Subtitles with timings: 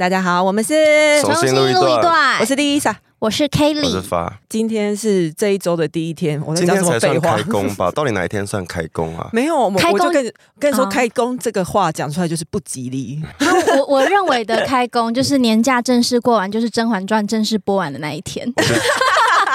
[0.00, 0.72] 大家好，我们是
[1.20, 4.40] 重新录一段，我是 Lisa，我是 Kelly，我是发。
[4.48, 7.18] 今天是这一周的第一天，我在讲什么废话？
[7.18, 7.90] 今天才算开工吧？
[7.94, 9.28] 到底哪一天算开工啊？
[9.34, 13.22] 没有，我开工我就跟跟你说，开工这个话讲出来就是不吉利。
[13.76, 18.50] 我我认为的开工就是年假正式过完，就是《甄嬛传》正式播完的那一天。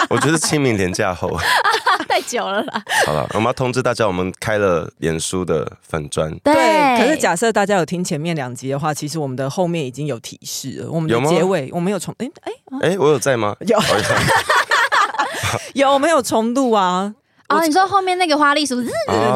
[0.10, 1.30] 我觉得清明年假后
[2.08, 2.84] 太久了啦。
[3.06, 6.34] 好了，我们要通知大家，我们开了脸书的粉砖。
[6.40, 6.54] 对，
[6.98, 10.92] 可是假设大家有听前面两集的话，其实我们的后面已经有提示了。
[10.92, 13.56] 我们的结尾我们有重哎哎哎，我有在吗？
[13.68, 13.80] 有，
[15.74, 17.16] 有，我们有重录啊。
[17.48, 18.86] 哦，你说后面那个花栗鼠，对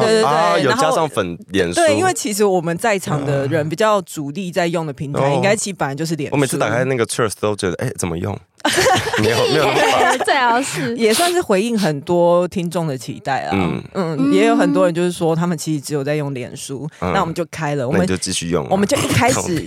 [0.00, 1.74] 对对，有加上粉脸书。
[1.74, 6.34] 对，因为其实我们在场的人比较主力在用的平台，应该其实本来就是脸书。
[6.34, 8.36] 我每次打开那个 Trust 都觉得，哎，怎么用？
[9.22, 10.96] 没有没有，最好是。
[10.96, 13.50] 也算是回应很多听众的期待啊。
[13.52, 13.82] 嗯。
[13.94, 19.62] 嗯，也有很多人就是说，他们其实只有在用脸书，那我们就开了，我们就继续用，我们就一开始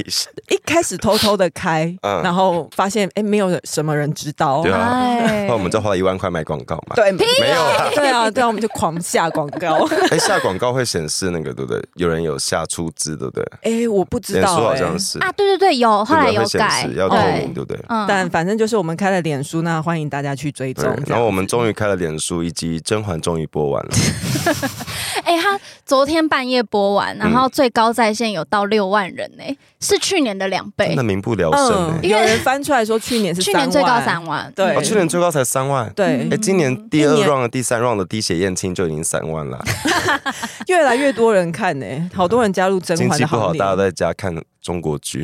[0.49, 6.95] 一开始偷偷的开， 然后发现哎，没有什么人知道，对啊，那 我们就花了一万块买广告嘛。
[6.95, 9.87] 对，没有，对啊，对啊，我们就狂下广告。
[10.11, 11.81] 哎，下广告会显示那个对不对？
[11.95, 13.45] 有人有下出资，对不对？
[13.63, 15.19] 哎，我不知道，脸书好像是。
[15.19, 17.79] 啊，对对对，有后来有改，要透明，对不对？
[18.07, 19.61] 但反正就是我们开了脸书。
[19.63, 20.93] 那欢迎大家去追踪。
[21.07, 23.91] 然后我们终于开了脸书，以及甄嬛终于播完了。
[25.23, 31.99] 哎、欸，他昨天半夜播完，然后最高在线有到六万人呢、欸，是去年的两倍，真的民不聊生、欸。
[32.01, 35.91] 嗯、有人翻出来说去年是 去年最高三万，对、哦，去年最高才三万。
[35.95, 39.63] 对，哎、欸，今年第二 round、第三 round 的滴血验亲就已经三万了，
[40.67, 43.27] 越来越多人看呢、欸，好多人加入甄嬛的行列。
[43.27, 45.23] 经济不好，大家在家看中国剧。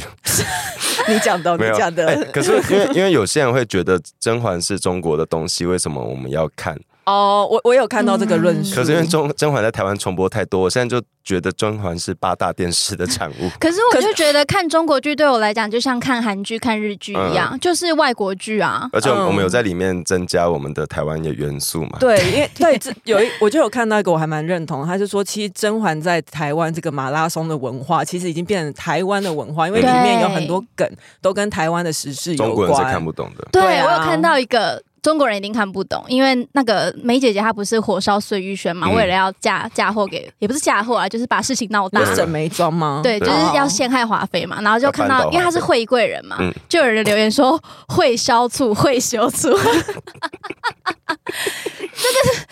[1.07, 2.23] 你讲的，你讲的、欸。
[2.25, 6.79] 可是因为因为有些人会觉得甄嬛是中国的东西，为什么我们要看？
[7.09, 8.75] 哦，我我有看到这个论述。
[8.75, 13.49] 可是因为甄甄嬛在台湾重播太多，我现在就觉得甄嬛是八大电视的产物。
[13.59, 18.87] 可是我就觉得看中国剧对我来讲，就像看韩剧、看日剧一样，嗯、就是外国剧啊。
[18.93, 21.97] 而且我们有在里面增加我们的台湾的元素嘛？
[21.99, 30.87] 对，因为 对，这有一我就有看到一个我还蛮认同，他是说其实甄嬛在台湾这个马拉松的文化，其实已经变成台湾的文化，因为里面有很多梗
[31.21, 32.49] 都跟台湾的时事有关。
[32.49, 33.47] 中国人是看不懂的。
[33.51, 34.79] 对，我有看到一个。
[35.01, 42.03] 中国人一定看不懂，因为那个梅姐姐她不是火烧碎玉轩嘛，嗯、为了要嫁嫁祸给，也不是嫁祸啊，就是把事情闹大。
[42.15, 43.01] 沈眉庄吗？
[43.03, 49.49] 对，就是要陷害华妃嘛，然后就看到，因为她是惠贵人嘛，嗯、就有人留言说会烧醋，会修醋。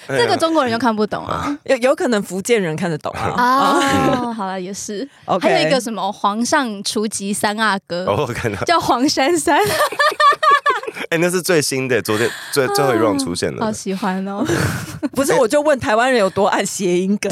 [0.07, 3.33] 这个这个中国人就看不懂啊，有有可能福建人看得懂啊。
[3.35, 5.07] 哦，好了，也是。
[5.41, 9.57] 还有一个什么皇上除籍三阿哥，哦、看到叫黄珊珊。
[11.09, 14.45] 哎、欸，那是最新的，昨天最最后一 round 出现了，好喜欢哦！
[15.13, 17.31] 不是，我就问台湾人有多爱谐音梗？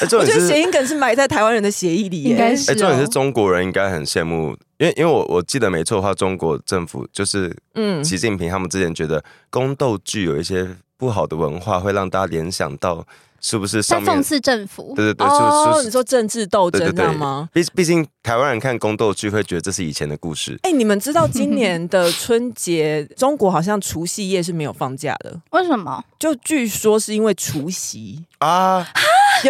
[0.00, 2.70] 我觉得谐音梗是埋在台湾人的协议里，应该是。
[2.70, 13.04] 哎，重点是中国人应该很羡慕，因为因为我我记得没错的话，中国政府就是嗯，习近平他们之前觉得宫斗剧有一些不好的文化，会让大家联想到。
[13.40, 14.92] 是不是上面讽刺政府？
[14.96, 17.48] 对对对，哦，你说政治斗争，知道吗？
[17.52, 20.58] 毕毕竟台湾人看宫斗剧会觉得这是以前的故事。
[20.62, 25.40] 哎，你们知道今年的春节，中国好像除夕夜是没有放假的？
[25.52, 26.02] 为什么？
[26.18, 28.86] 就据说是因为除夕啊。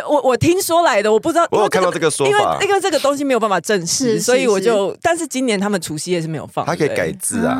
[0.07, 1.49] 我我听说来的，我不知道。
[1.51, 4.95] 我有看到这个说法，因为因为这个东西没有办法证实，所以我就。
[5.01, 7.59] 但是今年他们除夕夜是没有放，他可以改字啊，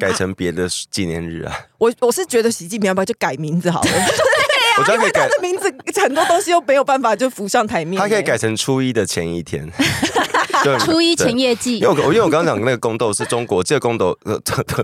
[0.00, 1.56] 改成别的纪念日啊。
[1.78, 3.90] 我我是觉得习近平要不要就改名字好了？
[4.78, 8.00] 我觉得可以改他的名字，很多东西又没有办法就浮上台面。
[8.00, 9.68] 他可以改成初一的前一天，
[10.78, 11.78] 初一前夜祭。
[11.78, 14.38] 因为我因为我刚刚讲那个宫斗是中国，这个宫斗呃，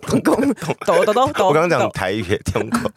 [0.09, 0.55] 宫宫
[0.87, 1.49] 斗斗斗。
[1.49, 2.91] 我刚刚讲台语也听过，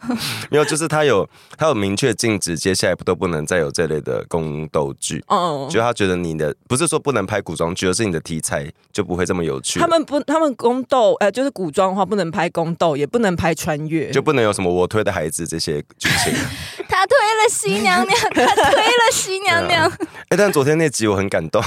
[0.50, 5.22] 没有，就是他有他有明确禁止，接下来都不能再有这类的宫斗剧。
[5.28, 9.78] 哦，就他觉得你的不是说不能拍古装剧，而是你的题材就不会这么有趣。
[9.80, 16.32] 他们不，他们宫斗呃，就是古装的话不能拍宫斗，也不能拍穿越，就不能有什么我推的孩子这些剧情。
[16.88, 19.88] 他推了新娘娘，他推了新娘娘。
[20.28, 21.62] 哎、欸，但昨天那集我很感动，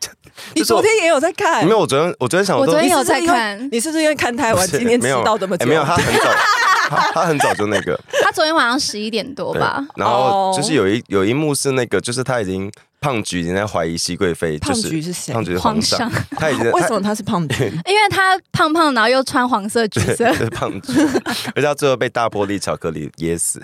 [0.54, 1.64] 你昨天也有在看？
[1.64, 3.68] 没有，我昨天我昨天想，我昨天有在看。
[3.70, 5.66] 你是不是因为看太晚，今天迟到这么久？
[5.66, 6.30] 没有，他很早，
[7.14, 7.98] 他很早就那个。
[8.22, 9.84] 他昨天晚上十一点多吧。
[9.96, 12.70] 然后就是有一有一幕是那个，就是他已经。
[13.02, 15.32] 胖菊已经在怀疑熹贵妃，胖菊是谁？
[15.32, 16.08] 胖菊是皇上，
[16.38, 17.64] 他已经 为什么他是胖菊？
[17.84, 20.92] 因为他胖胖，然后又穿黄色橘色，是胖菊，
[21.52, 23.60] 而且他最后被大玻璃巧克力噎死。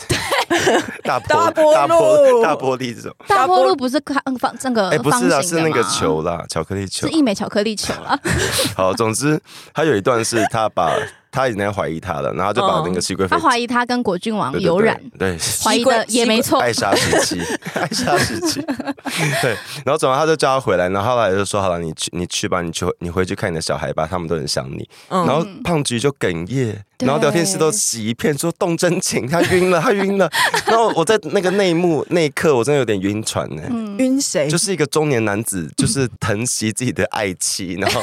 [1.04, 4.88] 大大大玻大玻璃这种，大波路不是看放那个？
[4.90, 8.18] 哎，不是啊，是那个球啦，巧克力球，是一枚巧克力球啦。
[8.76, 9.40] 好，总之
[9.72, 10.92] 他有一段是他把。
[11.38, 17.40] 他已经在怀疑他了，然后就把那个熹贵妃，他怀疑他跟果郡王有染，对，怀疑的也没错，爱莎时期，
[17.74, 18.60] 爱莎时期，
[19.40, 24.88] 对，然后总之他就叫他回来，然后后来就说好了，你去，你去吧，你去，你回去看你的小孩吧，他们都很想你。
[25.08, 30.28] 然后胖菊就哽咽，然后聊天室都洗一片，说动真情，他晕了，他晕了。
[30.66, 33.62] 然后我在那个内幕那一刻，我真的有点晕船呢。
[33.98, 34.48] 晕谁？
[34.48, 38.02] 就是一个中年男子，就是疼惜自己的爱妻，然后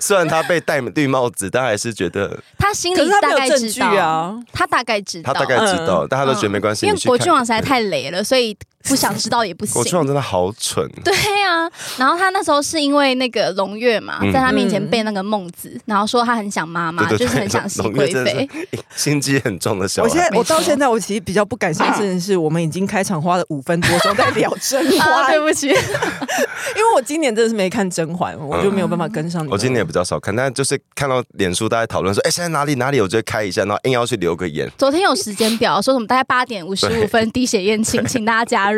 [0.00, 2.38] 虽然他被戴绿帽子，但还是觉得。
[2.58, 6.86] 他心里大概知道啊，他大概知道，他大概知道，但他都觉得没关系。
[6.86, 9.74] 因为国君王实在太雷了，所以不想知道也不行。
[9.74, 10.88] 果郡王真的好蠢。
[11.02, 18.48] 对啊，然后他那时候是因为那个龙月嘛，在他面前背那个孟子，然后说他很想妈妈，就是很想熹贵妃，
[18.94, 20.08] 心机很重的小孩。
[20.08, 25.30] 我现在我到现在我其实比较不敢相信的 是，我们已经开场花了五分多钟在聊甄 嬛。
[25.30, 29.50] 对不起，因为我今年真的是没看甄嬛，我就没有办法跟上你。
[29.50, 34.70] 我今年也比较少看，但就是看到脸书大家讨论说，哎，现在哪里哪里，我就开一下，然后硬要去留个言。
[34.76, 38.73] 昨天有时间表，说什么大概八点五十五分滴血验亲，请大家加入。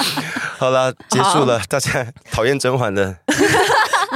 [0.58, 3.16] 好了，结束了，大家讨厌甄嬛的。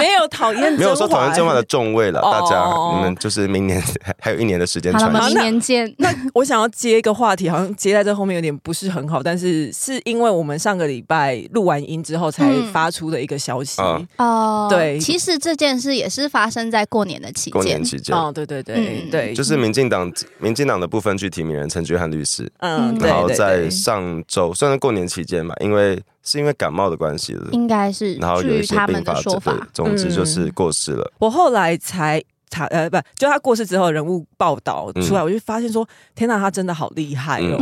[0.05, 2.21] 没有讨厌，没有说讨厌甄嬛的众位了。
[2.21, 2.63] 大家，
[2.95, 3.83] 你们就是明年
[4.21, 5.91] 还有一年的时间，好了，明年见。
[5.97, 13.81] 那我想要接一个话题，好像接在这后面有点不是很好，但是是因为我们上个礼拜录完音之后才发出的一个消息。
[14.19, 14.67] 哦。
[14.69, 18.15] 对，其实这件事也是发生在过年的期间，过年期间。
[18.15, 25.99] 哦，对对对对，就是民进党民进党的部分去提名人陈菊汉律师，嗯，然后在上周算是过年期间嘛，因为。
[26.25, 28.15] 是因为感冒的关系了，应该是。
[28.15, 29.41] 然后有一些并发症，
[29.73, 31.13] 总之就是过世了。
[31.19, 32.23] 我后来才
[32.55, 37.59] 查，呃，不，就他过世之后，人物报道出来，我就发现说，天哪，他真的好厉害哦。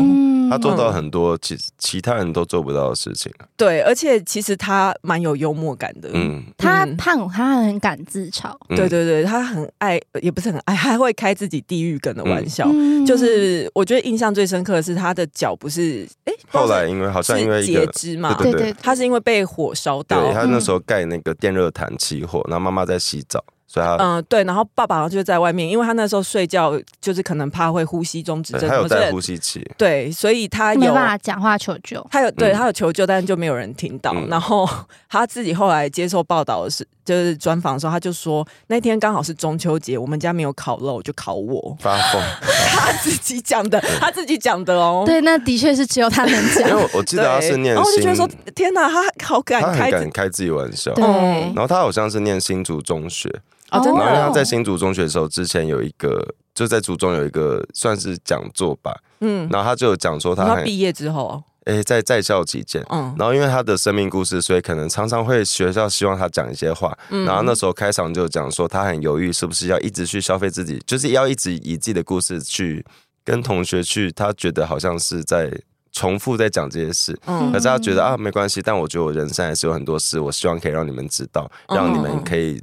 [0.50, 3.32] 他做到很多其其他人都做不到的事情。
[3.56, 6.10] 对，而且其实他蛮有幽默感的。
[6.12, 8.54] 嗯，他胖，他很敢自嘲。
[8.68, 12.70] 对对对，他很爱，也不是很爱，还会开自己地狱梗的玩笑。
[13.06, 23.42] 就是我觉得印象最深刻的是他的脚不是，哎，后来因为好像因为截肢嘛，对对对，他是因为被火烧到，他那时候盖那个电热毯起火，然后妈妈在洗澡。
[23.80, 34.14] 嗯，对，然后爸爸就在外面，因为他那时候睡觉就是可能怕会呼吸中止症，他有带呼吸器，对，所以他有没办法讲话求救，他有对他有求救，但是就没有人听到。
[34.28, 34.68] 然后
[35.08, 41.76] 他自己后来接受报道的是，就是专访的时候，他就说那天刚好是中秋节，我们家没有烤肉，就烤我。
[41.80, 42.22] 发疯，
[42.76, 45.02] 他自己讲的，他自己讲的哦。
[45.06, 46.68] 对，那的确是只有他能讲。
[46.68, 50.92] 因为我记得他是念，然后我就觉得说，天哪，他好敢开，敢开自己玩笑。
[50.94, 53.32] 对，然后他好像是念新竹中学。
[53.72, 54.00] 啊，真的。
[54.00, 56.22] 然后他在新竹中学的时候，之前有一个，
[56.54, 58.94] 就在竹中有一个算是讲座吧。
[59.20, 66.96] 嗯，然后他就有讲说他，他毕业之后，哎，在在校期间，嗯，然后因为他的生命故事，所以可能常常会学校希望他讲一些话。
[67.08, 72.84] 嗯，然后那时候开场就讲说，他很犹豫是不是要一直去消费自己，就是要一直以自己的故事去
[73.24, 75.50] 跟同学去，他觉得好像是在
[75.92, 77.18] 重复在讲这些事。
[77.26, 82.62] 嗯，可是他觉得啊，没关系，但我觉得我人生还是有很多事，我希望可以让你们知道，让你们可以。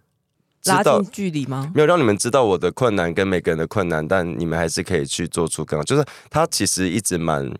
[0.65, 1.71] 拉近距离吗？
[1.73, 5.83] 没有让你们知道我的困难跟每个人的困难，但你们还是可以去做出更好。
[5.83, 7.51] 就是他其实一直蛮，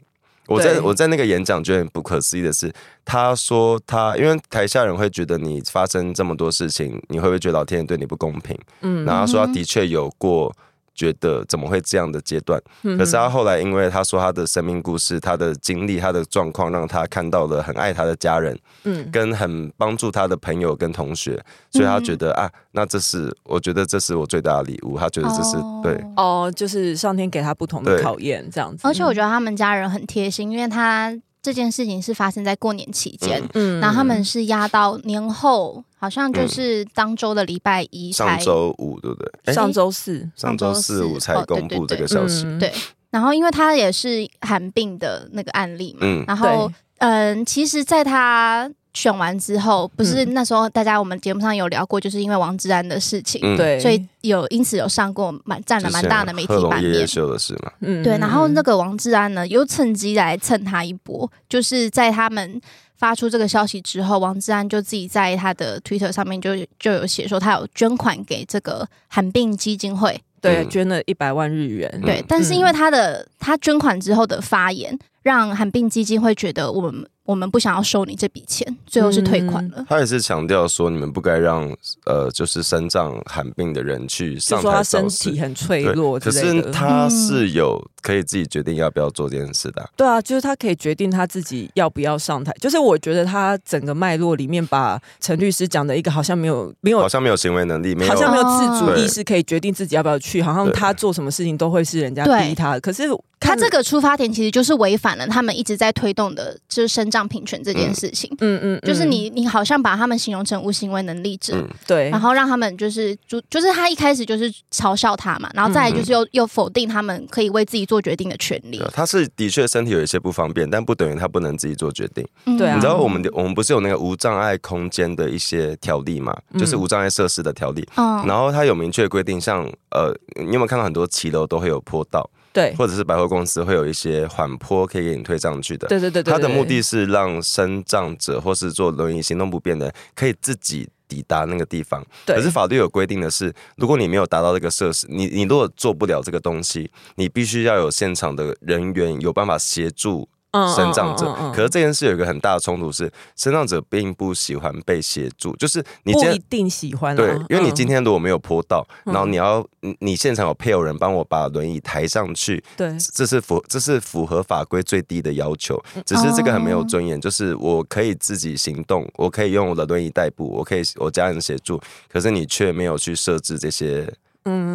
[0.48, 2.72] 我在我在那个演讲觉得很不可思议的是，
[3.06, 8.58] 他说他因为台下人会觉得你发生这么多事情，你会不会觉得老天爷对你不公平？
[8.82, 10.56] 嗯，然后他说他的确有过。
[11.00, 12.62] 觉得怎么会这样的阶段？
[12.98, 21.41] 可是他后来，因为他说他的生命故事、他的经历、他的状况，让他看到了很爱他的家人，嗯，跟很帮助他的朋友跟同学，
[21.72, 24.98] 所以他觉得啊，那这是我觉得这是我最大的礼物。
[24.98, 28.86] 他觉得这是对哦，就是上天给他不同的考验这样子。
[28.86, 31.18] 而且我觉得他们家人很贴心，因为他。
[31.41, 39.53] 这件事情是发生在过年期间，嗯，然后他们是压到年后，好像就是当周的礼拜一，上周五对不对？
[39.53, 42.43] 上周四，上周四五才公布这个消息。
[42.60, 42.74] 对，
[43.10, 48.72] 然后因为他也是寒病的那个案例嘛，嗯，然后嗯，其实在他。
[48.93, 57.08] 选完之后，不是那时候大家我们节目上有聊过，就是因为王志安的事情，对、嗯，所以有因此有上过蛮占了蛮大的媒体版面。
[57.08, 58.17] 秀的事嘛，嗯，对。
[58.17, 62.60] 然后那个王志安呢，又趁机来蹭他一波，就是在他们
[62.98, 71.89] 发出这个消息之后，王志安就自己在他的 Twitter 上面就就有写说，他有捐款给这个罕病基金会，对，捐了一百万日元。
[71.93, 77.07] 嗯、对，但是因为他的他捐款之后的发言，让寒病基金会觉得我们。
[77.29, 79.75] 我们不想要收你这笔钱，最后是退款了。
[79.77, 81.71] 嗯、他也是强调说，你们不该让
[82.05, 84.89] 呃，就是身障寒病的人去上台造势。
[84.89, 89.89] 说他身体很脆弱，可是他是有可以自己决定要不要做这件事的、啊。
[89.95, 92.51] 对啊，就是他可以决定他自己要不要上台。
[92.59, 100.41] 就是我觉得他整个脉络里面，把陈律师讲的一个好像没有没有，好像没有行为能力，没有好像没有自主意识，可以决定自己要不要去。
[100.41, 102.79] 好像他做什么事情都会是人家逼他。
[102.79, 103.03] 可是。
[103.39, 108.29] 他这个出发点其实就是违反了他们一直在推动的，就是生障平权这件事情。
[108.39, 111.55] 嗯嗯，就是你你好像把他们形容成无行为能力者，
[111.88, 118.81] 对，然后让他们就是就就是他一开始就是嘲笑他嘛，然后再来就是又又否定他们可以为自己做决定的权利。
[118.93, 122.27] 他是的确身体有一些不方便，但不等于他不能自己做决定。
[122.58, 126.38] 对啊，你知道我们我们不是有那个无障碍空间的一些条例嘛？
[126.58, 127.88] 就是无障碍设施的条例。
[127.96, 132.29] 嗯，然后他有明确规定，像呃，你有没有看到很多骑楼都会有坡道？
[132.59, 135.87] 对，或者是百货公司会有一些缓坡可以给你推上去的。
[135.87, 142.05] 对对对对，它的目的是让身障者或是坐轮椅行动不便的可以自己抵达那个地方。
[142.25, 150.27] 对，可是法律有规定的是，如果你没有达到这个设施，你你如果做不了这个东西，你必须要有现场的人员有办法协助。
[150.75, 157.15] 身障者，可是这件事有一个很大的冲突是，身障者并不喜欢被协助，就是你不一定喜欢。
[157.15, 159.63] 对，因为你今天如果没有坡道，然后你要
[160.00, 165.79] 你现场有配偶人帮我把轮椅抬上去，对，这是符这是符合法规最低的要求。
[166.06, 171.79] 只是这个很没有尊严，就是我可以自己行动，我可以用我的轮椅代步，我可以我家人协助，
[172.12, 174.12] 可是你却没有去设置这些。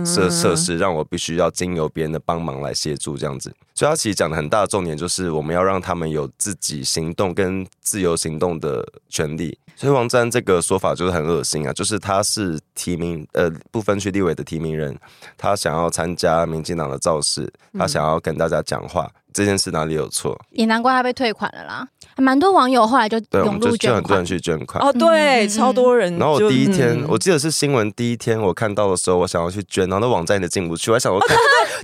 [0.05, 9.59] 设设施让我必须要经由别人的帮忙来协助这样子，所以他其实讲的很大的重点就是我们要让他们有自己行动跟自由行动的权利。
[9.77, 14.97] 所以王占这个说法就是很恶心啊，就是他是提名呃不分区立委的提名人，
[15.37, 19.11] 他想要参加民进党的造势，他想要跟大家讲话。
[19.35, 20.39] 嗯这件事哪里有错？
[20.51, 21.87] 也难怪他被退款了啦。
[22.17, 24.87] 还蛮多网友后来就涌入捐款，就很多人去捐款。
[24.87, 26.17] 哦，对，超多人。
[26.17, 31.21] 然后我第一天，我记得是新闻第一天，我看到的时候，我想要去捐，然后那网站也进不去，我还想说，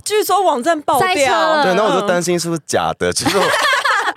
[0.05, 1.07] 据说网站爆掉。
[1.63, 3.43] 对，然后我就担心是不是假的，其实我。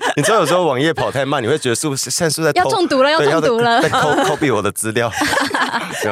[0.16, 3.10] 你知道有时候网页跑太慢，你会觉得是不是现在是在要中毒了？
[3.10, 5.10] 要中毒了，在 copy 我的资料。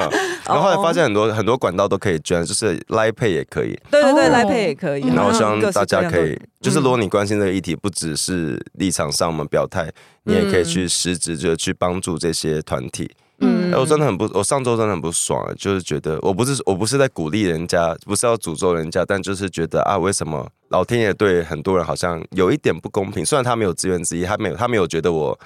[0.44, 3.78] 然后后来发现很多很多管道都可以捐，就是 Line Pay 也可以。
[3.90, 5.02] 对对对，Line Pay 也可以。
[5.08, 9.90] 然后希望大家可以，就是如果你关心这个议题，不只是立场上我们表态，
[10.24, 13.10] 你也可以去实质就去帮助这些团体。
[13.44, 23.24] 嗯，我真的很不，我上周真的很不爽，就是觉得我不是我不是在鼓励人家，不是要诅咒人家，但就是觉得啊，为什么老天爷对很多人好像有一点不公平？
[23.26, 25.38] 虽然他没有自怨自艾，他没有他没有觉得我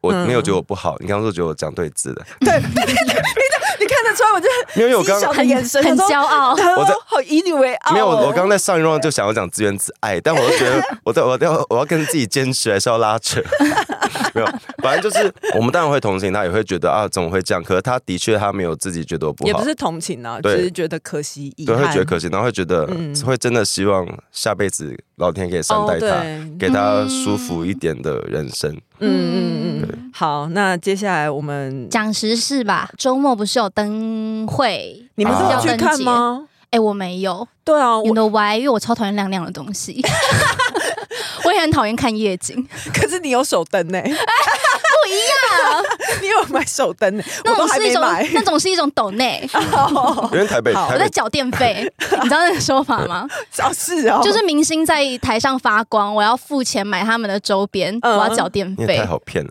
[0.00, 2.64] 我没有觉得我不好，你刚刚说觉得我讲对字的， 对，你
[3.80, 13.40] 你看得出来，我就没有我刚刚很眼神很骄傲，我在好以你为傲，没有，我刚刚在上一 round 就想要讲自怨自艾，但我就觉得我在我要我要跟自己坚持，还是要拉扯。
[14.34, 14.46] 没有，
[14.82, 17.62] 反正就是我们当然会同情他，也会觉得啊，怎么会这样？
[17.62, 22.86] 可是他的确他没有自己觉得不好，也不是同情啊，只是觉得可惜，对，会觉得可惜，然后会觉得
[23.24, 26.24] 会真的希望下辈子老天可以善待他，
[26.58, 28.70] 给他舒服一点的人生。
[29.00, 32.88] 嗯嗯嗯，好，那接下来我们讲时事吧。
[32.96, 36.46] 周末不是有灯会，你们是要去看吗？
[36.70, 37.46] 哎，我没有。
[37.64, 40.00] 对啊，我的歪，因为我超讨厌亮亮的东西。
[41.44, 44.00] 我也很讨厌看夜景， 可是你有手灯呢？
[44.04, 45.84] 不一样，
[46.22, 47.22] 你有买手灯呢？
[47.44, 49.46] 那种是一种，那种是一种斗内。
[50.32, 53.28] 因为台北，我在缴电费，你知道那个说法吗？
[53.58, 58.96] 哦，是哦，就是明星在台上发光，我要付钱买他们的周边，我要缴电费。
[58.96, 59.50] 太好骗了。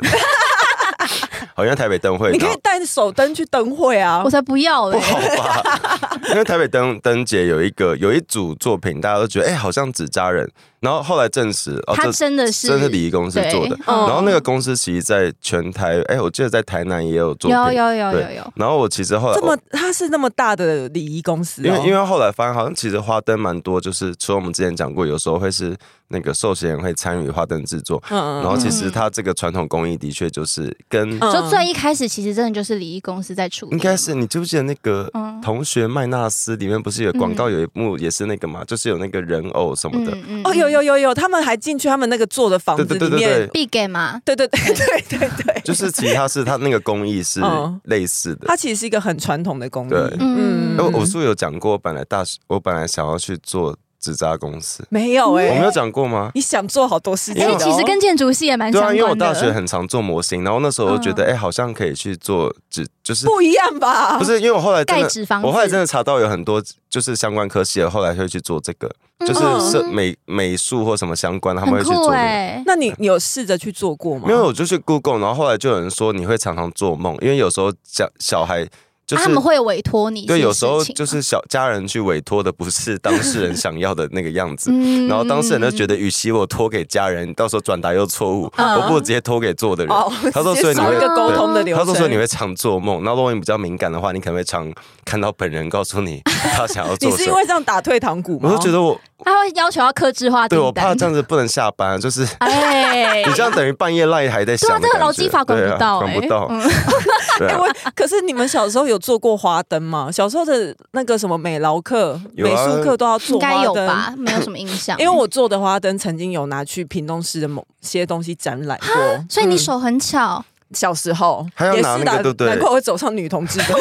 [1.55, 4.23] 好像台北灯会，你可以带手灯去灯会啊！
[4.25, 4.97] 我才不要嘞！
[4.97, 6.19] 不好吧？
[6.29, 10.49] 因为台北灯灯节有一个有一组作品，大家都觉得哎、欸，好像纸扎人。
[10.83, 13.79] 然后后来证实，哦，他真的是真的是礼仪公司做的。
[13.87, 17.49] 然后那个公司其实在全台，哎，我记得在台南也有做。
[17.49, 18.53] 有有有有有。
[18.55, 21.63] 然后我其实后来这么，他是那么大的礼仪公司。
[21.63, 25.73] 因为因为后来发现，好像其实花灯蛮多，就是除了我们之前讲过，有时候会是
[26.09, 28.03] 那个寿险人会参与花灯制作。
[28.09, 33.71] 嗯嗯然后其实他这个传统工艺的确就是跟就最一开始其实真的就是礼仪公司在处理。
[33.71, 35.09] 应该是你记不记得那个
[35.41, 40.11] 同学麦纳斯里面不是有广告有一幕也是那个嘛，就是有那个人偶什么的。
[40.43, 41.53] 哦，有有有有，他们还。
[41.63, 44.19] 进去他们那个做的房子里面，必给吗？
[44.25, 47.39] 对对对 对对对，就是其实它是它那个工艺是
[47.83, 49.89] 类似的，它其实是一个很传统的工艺。
[49.91, 54.85] 对，嗯，我我是不是有讲过，本来大我本来想要去做纸扎公司？
[54.89, 56.29] 没有哎，我没有讲过吗？
[56.35, 58.97] 你想做好多事情，哎，其实跟建筑系也蛮相关的。
[58.97, 64.19] 对啊，因为我大学很常做模型，然后那时候我觉得，哎，好像可以去做纸，就是不一样吧？
[64.19, 69.39] 不是，因为我后来盖纸房，我后来真的查到有很多就是相关科系的，后来会去做这个，就是
[69.71, 72.11] 设美美术或什么相关，他们会去做。
[72.11, 74.25] 哎，那你你有试着去做过吗？
[74.27, 78.67] 没有，我就去 Google，然后后来就有人说你会常常做梦，因为有时候小小孩。
[79.15, 89.95] 就是、他们会委托你，对，有时候就是小家人去委托的不是当事人想要的那个样子，嗯、然后当事人就觉得，与其我托给家人，到时候转达又错误，嗯、我不如直接托给做的人。
[89.95, 91.85] 哦、他说，所以你会沟通的流程。
[91.85, 93.03] 他说，所以你会常做梦。
[93.03, 94.71] 那如果你比较敏感的话，你可能会常
[95.05, 97.17] 看到本人告诉你他想要做什么。
[97.17, 98.49] 你是因为这样打退堂鼓吗？
[98.49, 98.99] 我就觉得我。
[99.23, 106.49] 他会要求要克制化，对，我怕这样子不能下班，就是， 哎， 你这样等于半夜赖还在想，对啊，这个劳基法管不到，管不到。
[107.41, 110.09] 哎，我可是你们小时候有做过花灯吗？
[110.11, 114.13] 小时候的那个什么美劳课、美术课都要做，应该有吧？
[114.17, 120.43] 没有什么印象，因为我做的花灯曾经有拿去屏东市的某些东西展览过，所以你手很巧。
[120.73, 123.75] 小时候也是拿那个，对对，难怪会走上女同志的，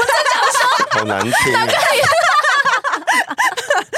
[0.91, 1.33] 好难听。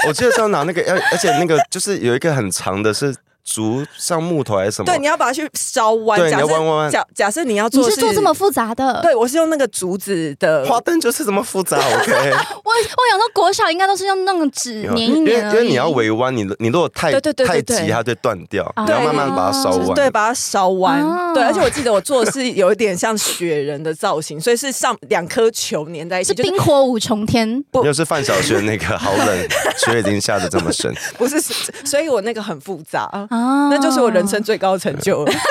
[0.07, 3.15] 我记得是要拿那个，而而且那个就是有一个很长的，是。
[3.45, 4.85] 竹上木头还是什么？
[4.87, 6.19] 对，你要把它去烧弯。
[6.19, 6.91] 对，你要弯弯弯。
[6.91, 8.99] 假假设你要做，你是做这么复杂的？
[9.03, 11.77] 对，我是用那个竹子的花灯，就是这么复杂。
[12.01, 12.11] OK。
[12.11, 18.65] 我我想说国小应该都是用那种纸粘一粘，因为你要围弯，你你如果太太急，它就断掉。
[18.85, 19.93] 你要慢慢把它烧弯。
[19.93, 20.99] 对，把它烧弯。
[21.35, 27.63] 对，而且我记得我做的是有一点像雪人的造型，所以是上两颗球粘在一起，是冰火五重天。
[27.71, 29.47] 不又是范晓萱那个好冷，
[29.77, 30.91] 雪已经下的这么深。
[31.17, 31.39] 不是，
[31.85, 33.07] 所以我那个很复杂。
[33.11, 33.27] 啊，
[33.69, 35.31] 那就是我人生最高的成就了。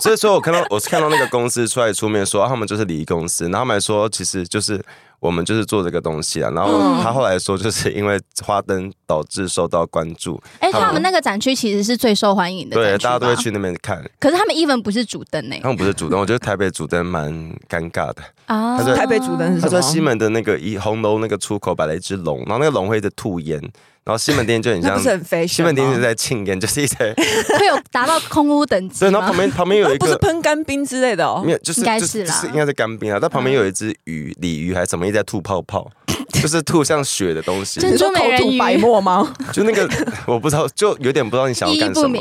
[0.00, 4.82] 所以说，我看到我是看到那个公司出来出面说，他们就是礼仪公司，然后他们还说，其实就是
[5.20, 6.50] 我们就是做这个东西啊。
[6.50, 10.42] 然后他后来说，就是因为花灯导致受到关注。
[10.58, 14.02] 哎、欸，他们，那个展区其实是最受欢迎的，对，大家都会去那边看。
[14.18, 15.54] 可是他们 even 不是主灯呢？
[15.62, 17.32] 他们不是主灯，我觉得台北主灯蛮
[17.68, 18.76] 尴尬的啊。
[18.76, 19.68] 他说台北主灯是什么？
[19.68, 23.62] 他说西门的那个一红楼那个出口摆了一只龙，然后那个龙会一直吐烟。
[24.04, 24.98] 然后西门町就很像，
[25.46, 26.96] 西门町是在庆典，就是一些
[27.58, 28.98] 会有达到空屋等级。
[29.00, 33.18] 对，然后旁边旁边有一个，不是喷干冰之类的哦，没有，就是应该是啦，应该是干冰啊。
[33.20, 35.88] 但旁边有一只鱼，鲤鱼还是什么，一直在吐泡泡，
[36.34, 37.78] 就是吐像血的东西。
[37.80, 39.32] 珍珠美人鱼白沫吗？
[39.54, 39.88] 就那个
[40.26, 42.18] 我不知道，就有点不知道你想要干什么。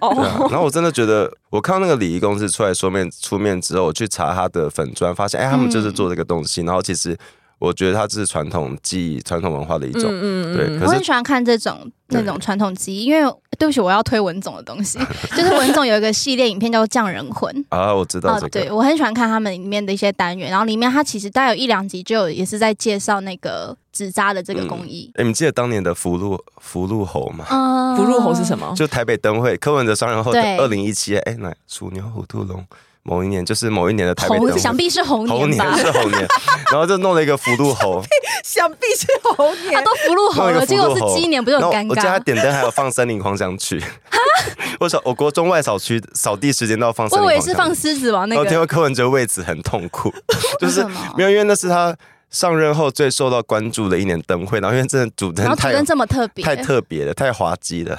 [0.00, 0.48] 哦。
[0.50, 6.62] 然后我真的觉得，我看到那个礼仪公司出来说面出面之后，我去查他的粉砖，发现哎，他们就是做这个东西。
[6.62, 7.14] 然后其实。
[7.58, 10.86] 我觉得它是传统技艺、传统文化的一种，嗯嗯、对。
[10.86, 13.20] 我很喜欢看这种那种传统技艺，因为
[13.58, 14.98] 对不起，我要推文总的东西，
[15.36, 18.48] 就是文总有一个系列影片叫《匠人魂》 啊，我知道这个。
[18.48, 25.10] 对，我很喜欢看他们里面的一些单元，然后里面它其实大概有一两集就有也是在介绍那个纸扎的这个工艺。
[25.16, 27.44] 哎、嗯，你记得当年的福禄福禄猴吗？
[27.50, 28.72] 嗯，福禄猴是什么？
[28.76, 32.64] 就台北灯会柯文哲双人后的二零一七，哎，那鼠牛虎兔龙。
[33.08, 36.28] 某一年就是某一年的台北灯，想必是猴年，是猴年，
[36.70, 38.02] 然后就弄了一个福禄猴，
[38.44, 40.50] 想必是猴年，他都福禄猴。
[40.50, 41.88] 了，结果是鸡年，不就很尴尬？
[41.88, 43.82] 我记得他点灯还有放森林狂想曲，
[44.78, 50.12] 我扫我国中外扫区扫地时间都要放，我以为是放狮子王那个，听说柯文哲为此很痛苦，
[50.60, 50.84] 就是
[51.16, 51.96] 没有，因为那是他
[52.30, 57.98] 上任后最受到关注的一年灯会，然后因为真的主灯太主灯这么特别，太特别了，太滑稽了。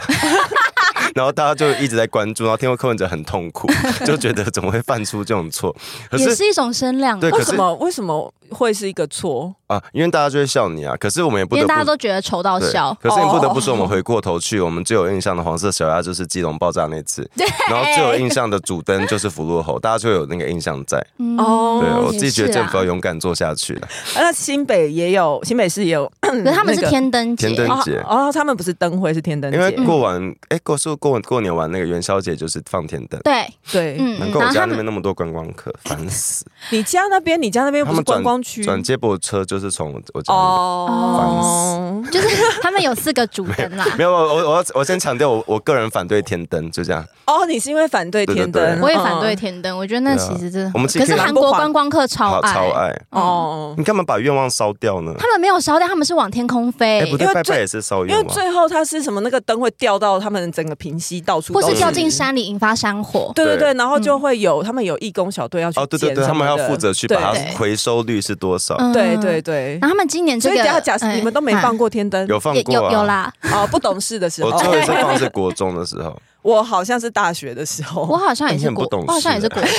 [1.16, 3.68] 然后大家就一直在关注，然后听说柯文哲很痛苦，
[4.06, 5.76] 就觉得怎么会犯出这种错？
[6.10, 7.20] 可是也是一种声量。
[7.20, 9.82] 对，为什么为什么会是一个错啊？
[9.94, 10.96] 因为大家就会笑你啊。
[10.98, 12.96] 可是我们也不得不，因为大家都觉得丑到笑。
[13.02, 17.30] 可是你不得不说，我们回过头去，我们最有印象的黄色小鸭就是基隆爆炸那次。
[17.36, 17.48] 对。
[17.70, 20.98] 然后最有印象的主灯就是福禄猴，大家就有那个印象在。
[21.38, 21.80] 哦。
[21.82, 23.88] 对，我自己觉得政府要勇敢做下去了。
[24.16, 29.58] 那新北也有，新北市也有， 可是他们是天灯天灯节哦，他们不是灯会，是天灯节。
[29.58, 33.20] 因为过完哎过是过过年完那个元宵节就是放天灯。
[33.24, 34.20] 对对，嗯。
[34.20, 36.46] 难怪我家那边那么多观光客，烦死。
[36.72, 38.64] 你家那边，你家那边不是观光区？
[38.64, 42.28] 转接驳车就是从我家哦，就是
[42.62, 43.86] 他们有四个主灯啦。
[43.98, 47.06] 没有，我我我我先强调，我我个人反对天灯，就这样。
[47.26, 48.80] 哦，你是因为反对天灯？
[48.82, 50.72] 我也反对天灯，我觉得那其实真的。
[50.74, 53.76] 我们可是韩国观光客超爱超爱哦。
[53.78, 55.14] 你干嘛把愿望烧掉呢？
[55.20, 57.06] 他们没有烧掉，他们是往天空飞。
[57.12, 58.06] 不对，拜拜也是烧。
[58.06, 59.20] 因为最后他是什么？
[59.22, 63.32] 那个灯会掉到他们整个平溪到处，或是掉进山里引发山火。
[63.36, 65.80] 对对对，然后就会有他们有义工小队要去。
[65.80, 68.78] 哦，对对对，他们要负责去把它回收率是多少？
[68.94, 69.80] 对对对。
[69.82, 73.32] 然后他们今年这个，所以假设你们都没放过天灯，有放过有有啦。
[73.52, 76.16] 哦，不懂事的时候，我最后一次放是国中的时候。
[76.42, 79.72] 我好像是大学的时候，我好像也是国，我好像也是国中。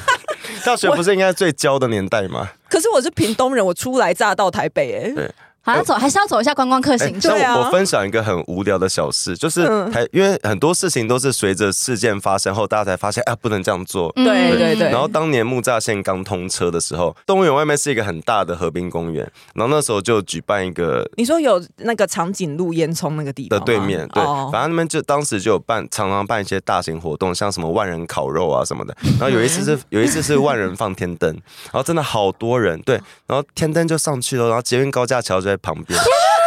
[0.64, 2.48] 大学不是应该最娇的年代吗？
[2.68, 5.30] 可是我是屏东人，我初来乍到台北，哎，对，
[5.62, 7.38] 好像走还是要走一下观光客行程。
[7.38, 14.10] 那我分享一个很无聊的小事，就是还，因为很多事情都是随着事件发生后，大家才发现，啊，不能这样做。
[14.12, 14.90] 对对对。
[14.90, 28.96] 然后当年木栅线刚通车的时候，动物园外面是一个很大的河滨公园，然后那时候就举办一个，你说有那个长颈鹿烟囱那个地方的对面，对，反正那边就当时就有办，常常办一些大型活动，像什么万人烤肉啊什么的。
[29.18, 31.30] 然后有一次是 有一次是万人放天灯，
[31.64, 35.98] 然后真的好多人，对，然后天灯就上去了，然后捷运高架桥就在旁边。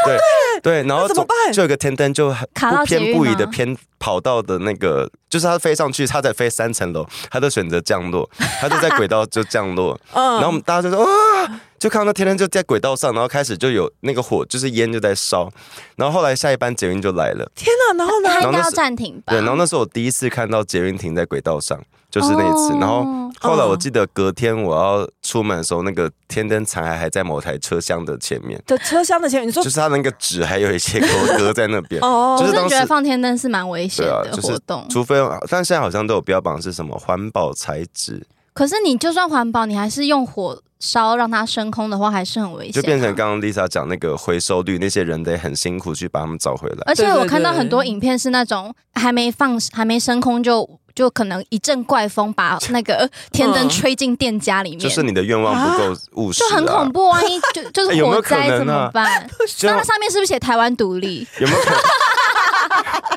[0.05, 0.17] 对
[0.61, 1.53] 对，然后怎么办？
[1.53, 9.99] 就有个天灯就不偏不倚的偏跑到的那个，就是它飞上去，它在飞三层楼，它就选择降落，它就在轨道就降落。
[10.13, 11.05] 然后我们大家就说
[11.43, 15.49] 哇， 就看到那天灯就在轨道上，然后开始就有那个火，就是烟就在烧。
[15.95, 17.97] 然后后来下一班捷运就来了，天哪！
[17.97, 18.29] 然后呢？
[18.29, 19.33] 它应该要暂停吧？
[19.33, 21.79] 对，然后那是我第一次看到捷运停在轨道上。
[22.13, 23.03] 就是那一次，然后
[23.39, 28.61] 后来我记得隔天我要出门的时候，那个天灯残骸还在某台车厢的前面。
[28.67, 31.99] 的车厢的前面，你说就是它那个纸还有一些给我搁在那边。
[32.05, 35.15] 哦，就是觉得放天灯是蛮危险的活动，除非，
[35.49, 38.23] 但现在好像都有标榜是什么环保材质。
[38.53, 42.73] 可是你就算环保，你还是用火烧让它升空的话，还是很危险。
[42.73, 46.77] 就变成刚刚 Lisa 讲那个回收率，那些人得很辛苦去把他们找回来。
[46.85, 50.79] 而且我看到很多影片是那种还没放、还没升空就。
[50.95, 57.09] 就可能一阵怪风把那个天灯吹进店家里面，就是你的愿望不够务实，就很恐怖。
[57.09, 59.27] 万一就 就是火灾怎么办？
[59.63, 61.27] 那它上面是不是写台湾独立？
[61.41, 61.79] 有没有可能？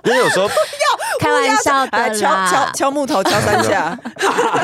[0.08, 0.48] 因为有时候
[1.20, 3.98] 开玩笑的敲敲敲木头敲三下。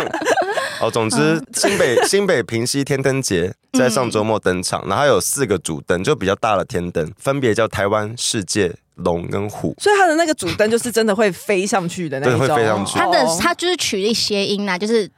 [0.81, 8.75] 哦，总之新北 新北平西天灯节在上周末登场，然后有四个主灯，就比较大的天灯，分别叫台湾、世界。
[8.97, 12.39] 龙跟虎，所以它的那个主灯就是真的会飞上去的那种。
[12.39, 12.99] 对，会飞上去。
[12.99, 15.11] 它的它就是取一谐音呐，就是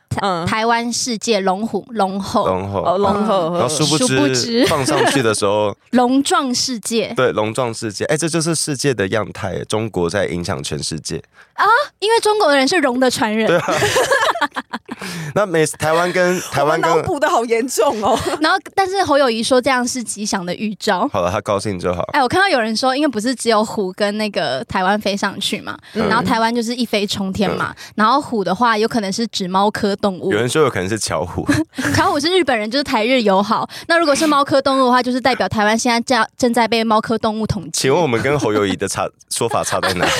[0.46, 7.12] 台湾世界龙虎龙后龙后哦龙后，然后殊不知放上去的时候， 龙壮世界。
[7.16, 9.62] 对，龙壮世界，哎，这就是世界的样态。
[9.64, 11.22] 中国在影响全世界
[11.54, 11.66] 啊，
[11.98, 13.46] 因为中国的人是龙的传人。
[13.48, 13.74] 对啊。
[15.34, 18.18] 那美台湾跟 台湾脑补的好严重哦。
[18.40, 21.06] 然后，但是侯友谊说这样是吉祥的预兆。
[21.08, 22.02] 好了，他高兴就好。
[22.12, 23.64] 哎，我看到有人说，因为不是只有。
[23.64, 31.46] 虎跟那个台湾飞上去嘛，嗯、然后台湾就是一飞冲天嘛，嗯、然后虎的话有可能是指猫科动物，有人说有可能是巧虎，
[31.96, 33.66] 巧虎是日本人，就是台日友好。
[33.88, 37.70] 那如果是猫科动物的话，就是代表台湾现在正正在被猫科动物统治。
[37.72, 40.06] 请问我们跟侯友谊的差说法差在哪？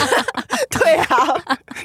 [0.71, 1.17] 对啊，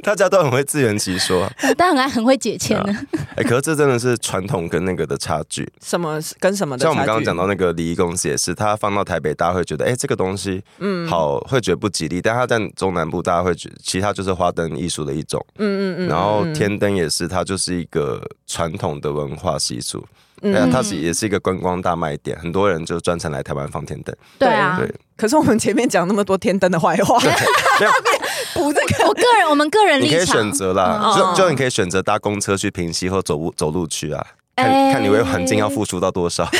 [0.01, 2.95] 大家都很会自圆其说，但很爱很会解签呢。
[3.35, 5.69] 哎、欸，可是这真的是传统跟那个的差距。
[5.81, 6.83] 什么跟什么的？
[6.83, 12.21] 像我们刚刚讲到那个礼仪公司也是，他放到台北，大家会觉得哎、欸，这个东西嗯好，会觉得不吉利。
[12.21, 15.43] 但他在中南部，大家会觉得其他就是花灯艺术的一种。
[15.57, 16.07] 嗯嗯嗯。
[16.07, 20.05] 然后天灯也是，它就是一个传统的文化习俗。
[20.41, 24.15] 对啊，它是也是一个观光大卖点，很多人就专程来台湾放天灯。
[24.37, 24.89] 对啊，对。
[25.17, 27.91] 可是我们前面讲那么多天灯的坏话， 没有
[28.53, 29.05] 补这个。
[29.05, 34.25] 我个人，我们个人立场，你可以选择啦，就就你可以选择搭公车去平溪或走路走路去啊，
[34.55, 36.49] 看看你为环境要付出到多少。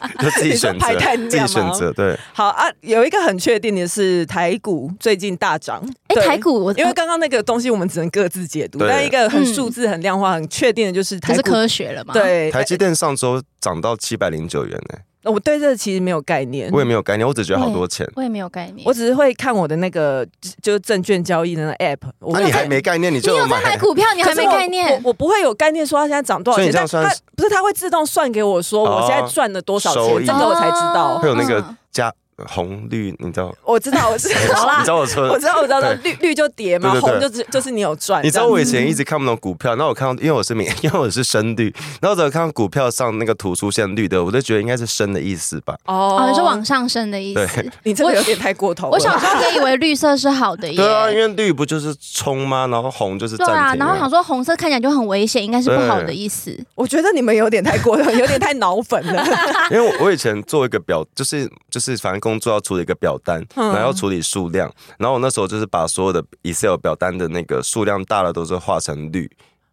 [0.20, 0.86] 就自己选择，
[1.28, 1.92] 自己选择。
[1.92, 5.82] 对，好啊，有一个很确定的是台股最近大涨。
[6.08, 12.14] 哎，台股，因为刚刚那个东西我们只能各自解读，但一个很数字、很量化、很确定的就是台股是科学了嘛？
[12.14, 14.98] 对，台积电上周涨到七百零九元呢。
[15.26, 18.08] 我对这其实没有概念，我也没有概念，我只觉得好多钱。
[18.14, 20.26] 我也没有概念，我只是会看我的那个
[20.62, 22.10] 就是证券交易的那个 app。
[22.32, 25.00] 那你还没概念，你就你有在买股票，你还没概念？
[25.04, 31.18] 我不会有概念说它现在涨多少钱，但它不是它会自动算给我说我现在赚了多少钱，这个我才知道。
[31.18, 32.12] 会有那个加。
[32.44, 33.54] 红绿，你知道？
[33.64, 34.34] 我知道，我知道。
[34.78, 35.80] 你知道我说，我知道，我知道。
[36.02, 38.22] 绿绿就跌嘛，红就是就是你有赚。
[38.22, 45.76] 你知道我以前一直看不懂股票，那我看到，因为我是明， 因为我是深绿，然后只要看到股票上那个图出现绿的，我就觉得应该是升的意思吧。
[45.86, 47.70] 哦，是往上升的意思。
[47.84, 48.90] 你这个有点太过头。
[48.90, 50.68] 我小时候也以为绿色是好的。
[50.74, 52.66] 对啊，因为绿不就是冲吗？
[52.66, 56.54] 然后红就是对啊，然后想说红色看起来就很危险，应该是不好的意思。
[56.74, 59.24] 我觉得你们有点太过头，有点太脑粉了。
[59.70, 63.16] 因为我我以前做一个表，就是就是反正工作要处理一个表。
[63.24, 69.28] 单，然后要处理数量，然后我那时候就是把所有的 Excel 表单的那个数量大的都是画成绿，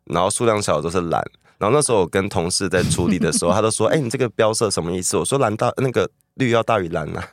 [0.06, 1.22] 然后数量小的都是蓝。
[1.60, 7.24] 然后那时候我跟同事在处理的时候， 他都说：“哎，你这个标色什么意思？”我说：“蓝大那个绿要大于蓝啊。”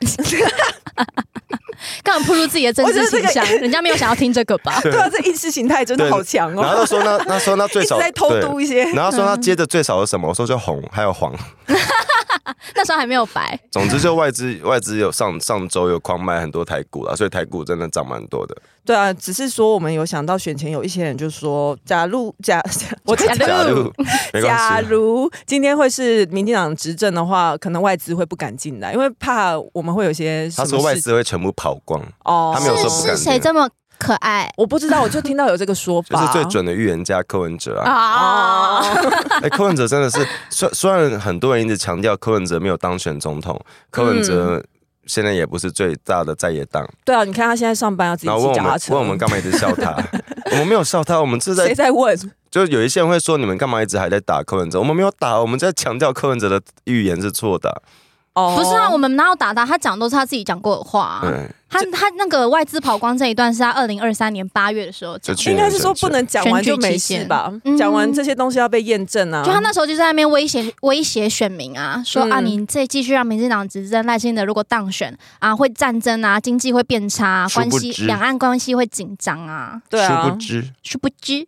[2.03, 3.43] 干嘛暴露自己的真实形象？
[3.59, 4.79] 人家没有想要听这个吧？
[4.83, 6.61] 对啊，这意识形态真的好强哦。
[6.61, 10.27] 然后他说：“那那说那最少在偷渡一些。”然后说他接着最少是什么？
[10.29, 11.33] 我说就红还有黄。
[12.75, 13.59] 那时候还没有白。
[13.71, 18.55] 总之，就外资 外资有上上周有狂买很多台股了，所以台股真的涨蛮多的。
[18.83, 22.61] 对啊，只是说我们有想到选前有一些人就说，假如假
[23.05, 23.33] 我假
[23.67, 23.93] 如
[24.41, 33.15] 假如今天会是民进党执政的话，可能外资会不敢进来，因为怕我们会有些他说外资会全部跑光哦，他没有说不敢。
[33.15, 33.69] 是谁这么？
[34.01, 38.81] 可爱，我不知道，我就听到有这个说法，就是最准的预言家柯文哲啊！
[39.43, 43.59] 哎，柯文哲真的是，虽虽然很多人一直强调柯文哲没有当选总统，
[43.91, 44.63] 柯文哲
[45.05, 46.83] 现在也不是最大的在野党。
[47.05, 49.95] 对啊，你看他现在上班要自己骑脚踏车，问我们干嘛一直笑他？
[50.51, 52.17] 我们没有笑他，我们是在谁在问？
[52.49, 54.79] 就有一些人会说，你们干嘛一直还在打柯文哲？
[54.79, 57.81] 我们没有打，我们在强调柯文哲的预言是错的。
[58.33, 59.65] 哦，不是啊，我们哪有打他？
[59.65, 61.21] 他讲的都是他自己讲过的话啊。
[61.23, 67.49] 嗯他他那个外资跑光这一段是他二零二三年八月的时候讲，应该是说不能讲完就没事吧？
[67.79, 69.41] 讲完这些东西要被验证啊！
[69.41, 79.81] 就他那时候就在那边威胁威胁选民啊，说啊，你再继续让民进党执政，赖清德如果当选啊，会战争啊，经济会变差，关系两岸关系会紧张啊。
[79.89, 81.47] 对啊，殊不知，殊不知。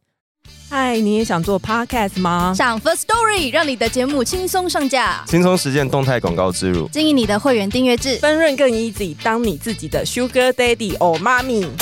[0.69, 2.53] 嗨，你也想做 podcast 吗？
[2.55, 11.67] 上 First Story 让你的节目轻松上架，轻松实现动态广告植入，经营你的会员订阅制，分润更 easy，当你自己的 Sugar Daddy or Mommy。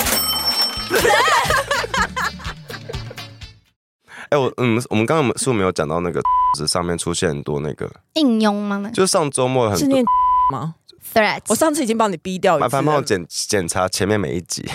[4.30, 6.21] 哎，我嗯，我们刚刚是不是没有讲到那个
[6.58, 8.91] 纸 上面出现很多那个应用吗？
[8.93, 10.04] 就上周末很多是念
[10.52, 10.76] 吗
[11.13, 14.69] ？Threats，我上次已经帮你逼掉了，麻烦帮我检检查前面每一集。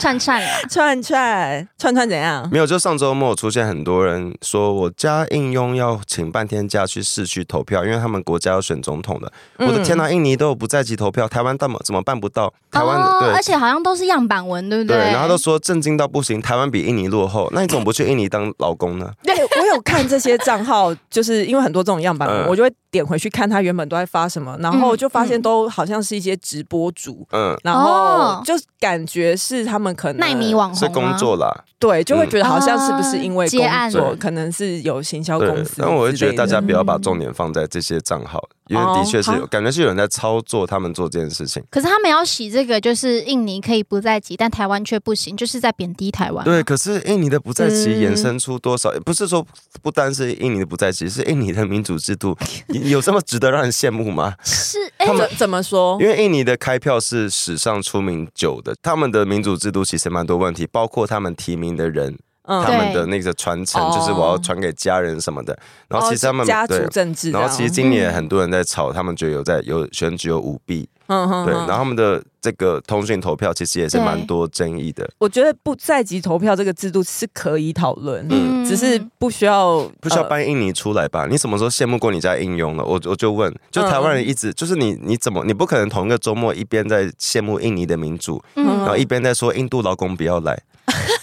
[0.00, 2.48] 串串 串串串串怎样？
[2.50, 9.30] 没有，就上周末出现很多人说我家应用要请半天假去市区投票，因为他们国家要选总统的。
[9.58, 12.52] 嗯、我的天哪，印尼都有不在籍投票，台湾怎么怎么办不到？
[12.70, 14.96] 台湾、哦、对，而且好像都是样板文，对不对？
[14.96, 19.10] 对，然后都说震惊到不行，台湾比印尼落后，那你怎么不去印尼当劳工呢？
[19.22, 30.74] 对，我有看这些账号， 就是因为很多这种样板文，嗯、我就会点回去看他原本都在发什么，然后就发现都好像是一些直播主，嗯，然后就感觉是他们可能耐米网。
[30.74, 35.76] 是工作啦，对，就会觉得好像是不是因为工作，可能是有行销公司。
[35.78, 41.62] 但我会觉得大家不要把重点放在这些账号，因为的确是有感觉是有人在操作他们做这件事情。
[41.70, 46.44] 可是他们要洗这个，就是印尼可以不在籍，但台湾却不行，就是在贬低台湾。
[46.44, 48.92] 对，可是印尼的不在籍衍生出多少？
[49.04, 49.44] 不是说
[49.82, 52.36] 不单是印尼的不在籍，是印尼的民主制度
[52.68, 54.34] 有这么值得让人羡慕吗？
[54.44, 56.00] 是，他们怎么说？
[56.00, 60.60] 因为印尼的开票是史上出名久的，他们的民主制度其实蛮多问题。
[60.72, 62.16] 包括他们提名的人，
[62.50, 65.56] 嗯、他们的那个传承，就是我要传给家人什么的。
[65.86, 70.88] 然后其实他们、哦、家族政治，然后其实今年很多人在吵，他们觉得有在有选举有舞弊。
[71.06, 71.52] 嗯哼，对。
[71.52, 75.08] 然后他们的这个通讯投票其实也是蛮多争议的。
[75.18, 81.26] 我觉得不在籍投票这个制度是可以讨论，嗯，只是不需要不需要搬印尼出来吧？
[81.28, 82.84] 你什么时候羡慕过你家应用了？
[82.84, 90.56] 我我就问，就台湾人一直、嗯、就是你你怎么你不可能同一个周末一边在羡慕印尼的民主，嗯、然后一边在说印度劳工不要来。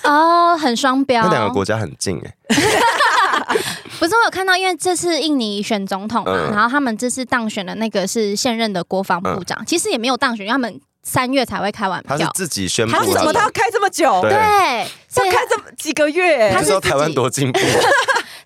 [0.04, 1.24] 哦，很双标。
[1.24, 2.36] 那两个国家很近哎。
[4.00, 12.18] 不是我有看到，因为这次印尼选总统嘛，嗯、然后他们这次当选的那个是现任的国防部长，嗯、其实也没有当选，因为他们三月才会开完票。
[12.18, 14.22] 他是自己宣布，他为什么他要开这么久？
[14.22, 16.52] 对，要开这么几个月？
[16.52, 17.60] 他是知道台湾多进步。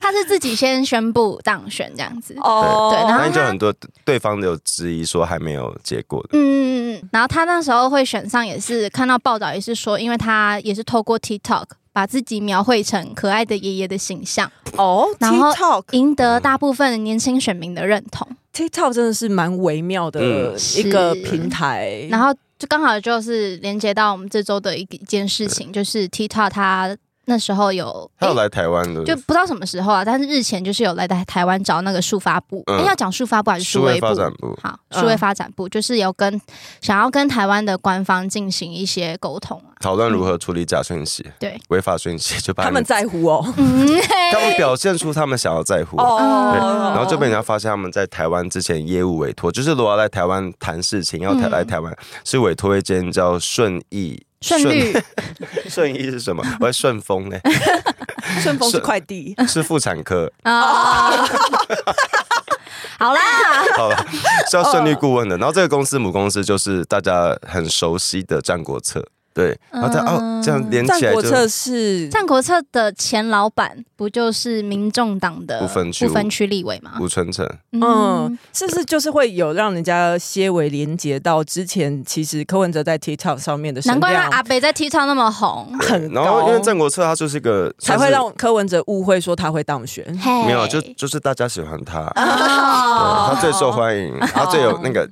[0.01, 2.35] 他是自己先宣布当选这样子。
[2.39, 18.27] 哦，对，然后就很多对方有质疑说还没有结果的，嗯嗯，然后他那时候会选上也是看到报道也是说，因为他也是透过 TikTok 把自己描绘成可爱的爷爷的形象哦，然后赢得大部分年轻选民的认同。
[18.53, 26.97] TikTok 真的是蛮微妙的一个平台，然后就刚好就是连接到我们这周的一一件事情，就是 TikTok 它。
[27.31, 34.07] 那时候有他有来台湾的，就不知道什么时候啊，但是日前就是有来台台湾找那个数发部，哎、嗯，要讲数发部还是数位部？
[34.07, 34.59] 发展部。
[34.61, 36.41] 好，数位发展部就是有跟、嗯、
[36.81, 41.57] 想要跟台湾的官方进行一些沟通啊，讨论如何处理假讯息，对。
[41.69, 43.41] 违法讯息，就把他们在乎哦，
[44.33, 46.17] 他们表现出他们想要在乎，哦，
[46.93, 54.21] 然后就被人家发现他们在台湾之前业务委托，就是如果要来台湾谈事情，要台来台湾、嗯、是委托一间叫顺义。
[54.41, 54.93] 顺利，
[55.69, 56.43] 顺意是什么？
[56.59, 57.37] 我在顺丰呢。
[58.41, 61.11] 顺丰是快递，是妇产科啊。
[62.97, 63.19] 好啦，
[63.75, 64.05] 好了，
[64.49, 65.37] 是要顺利顾问的。
[65.37, 69.05] 然后这个公司母公司就是大家很熟悉的战国策。
[69.33, 71.07] 对，然后他哦，这样连起来就。
[71.07, 76.97] 战国策是战国策的前老板，不就是民众党的不分区不分区立委吗？
[76.99, 77.47] 吴春成。
[77.71, 82.03] 嗯，是不是就是会有让人家些微连接到之前？
[82.05, 86.23] 其实柯文哲在 TikTok 上面的，难怪他阿北在 TikTok 那么红，很高。
[86.23, 90.05] 然后因为战国策他就是一个，才会让柯文哲误会说他会当选。
[90.45, 95.09] 没有，就就是大家喜欢他，他最受欢迎，他最有那个，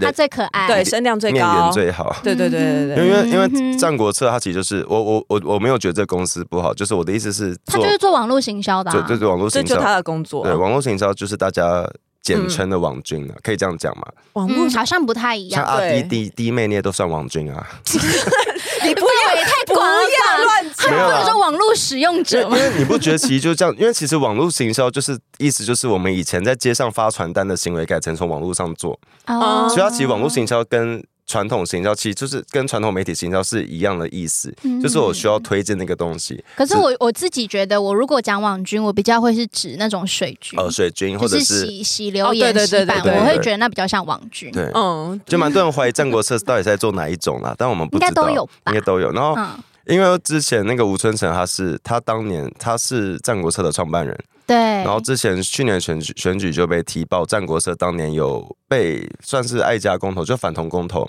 [0.00, 2.16] 他最可爱，对，声量最高，面缘最好。
[2.22, 3.48] 对对对对对，因为因为
[3.78, 4.38] 战国策他。
[4.40, 11.86] 其实就是我我我我没有觉得这个公司不好，就是我的意思是，他就是做网络行销的，啊，对对对，网络行销，这就他的工作，对网络行销就是大家
[12.22, 14.04] 简称的网军啊，嗯、可以这样讲吗？
[14.32, 17.66] 网络好像不太一样，像阿弟弟弟妹那些都算网军啊。
[18.82, 20.90] 你不要也太广了，乱讲。
[20.90, 22.56] 没有说网络使用者吗？
[22.56, 23.76] 因为你不觉得其实就这样？
[23.78, 31.04] 因为其实网络行销就是意思就是我们以前在街上发传单的行为改成从网络上做，哦，所以它其实网络行销跟。
[31.30, 36.42] 传统行销其实就是跟传统媒体行销是一样的意思，嗯、就是我需要推荐那个东西。
[36.56, 44.50] 可是我我自己觉得，我如果讲网军，我比较会是指那种水军，呃，水军或者是洗洗留言洗版，我会觉得那比较像网军。
[44.50, 49.12] 对，嗯，就蛮多人怀疑战国策到底在做哪一种啦，但我们不知道，应该都有，应该都有。
[49.12, 49.48] 然后，嗯、
[49.90, 54.18] 因为之前那个吴春成，他是他当年他是战国策的创办人。
[54.46, 61.08] 对，然后之前去年选举选举就被提报，战国策当年有被算是爱家公投，就反同公投，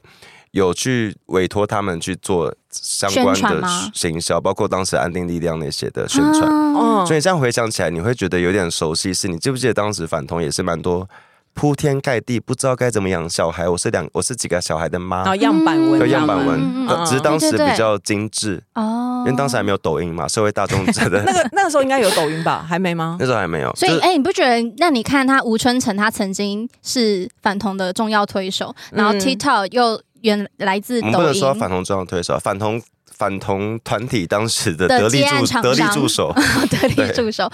[0.51, 3.63] 有去委托他们去做相关的
[3.93, 6.43] 行销，包括当时安定力量那些的宣传。
[6.75, 9.11] 哦，所以这样回想起来，你会觉得有点熟悉。
[9.13, 11.09] 是你记不记得当时反同也是蛮多？
[11.53, 13.67] 铺天盖地，不知道该怎么养小孩。
[13.67, 15.17] 我是两，我是几个小孩的妈。
[15.17, 22.65] 然后样板文，样板文，只是当时比较精致哦，因为当时还没有抖音嘛，社会大众觉得 那个那个时候应该有抖音吧？
[22.67, 23.17] 还没吗？
[23.19, 23.71] 那时候还没有。
[23.75, 24.73] 所以，哎，你不觉得？
[24.77, 31.13] 那你看他吴春成，他曾经是反同的重要推手，然后 TikTok 又原来自抖音。
[31.13, 32.81] 我们不能说反同重要推手，反同。
[33.21, 36.33] 反同团体当时的得力助得力助手，
[36.71, 37.47] 得力助手。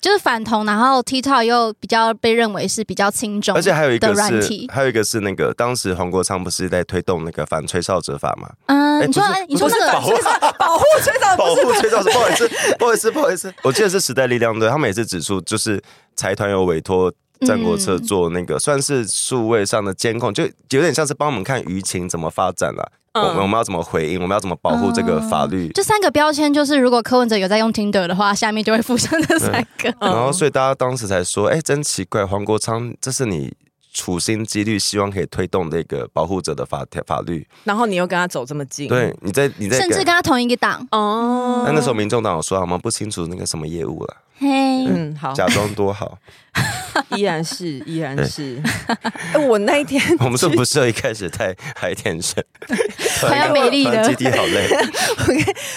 [0.00, 8.48] 就是反同，然后 TikTok 又比较被认为是比较轻重，而且还有一个是还有一个是那个当时黄国昌不是在推动那个反吹哨者法吗？
[8.64, 10.10] 嗯，你说你说那个保护
[10.58, 15.78] 保护吹哨 保护吹哨者，不好意思不好意思不好意思，我记得是时代力量队，他们也是指出就是
[16.16, 17.12] 财团有委托
[17.46, 22.90] 战国策做那个算是数位上的监控，就有点像是帮我们看舆情怎么发展了。
[23.14, 24.22] 我们我们要怎么回应？
[24.22, 25.68] 我们要怎么保护这个法律？
[25.74, 29.92] 这三个标签就是，如果柯文哲有在用 Tinder 的话，下面就会附上这三个。
[30.00, 33.52] 然后，所以大家当时才说：“哎，真奇怪，黄国昌，这是你
[33.92, 41.64] 处心积虑希望可以推动的一个保护者的法条法律。”然后你又跟他走这么近，对，你在你在甚至跟他同一个党哦。
[41.66, 44.16] 那那时候民众党有说，我们不清楚那个什么业务了。
[44.38, 46.16] 嘿，嗯，好，假装多好。
[47.16, 48.60] 依然是，依然是。
[49.32, 52.44] 对 我那一天， 我们是不是一开始太太天真，
[53.28, 54.02] 还要美丽的。
[54.08, 54.68] 基地好累。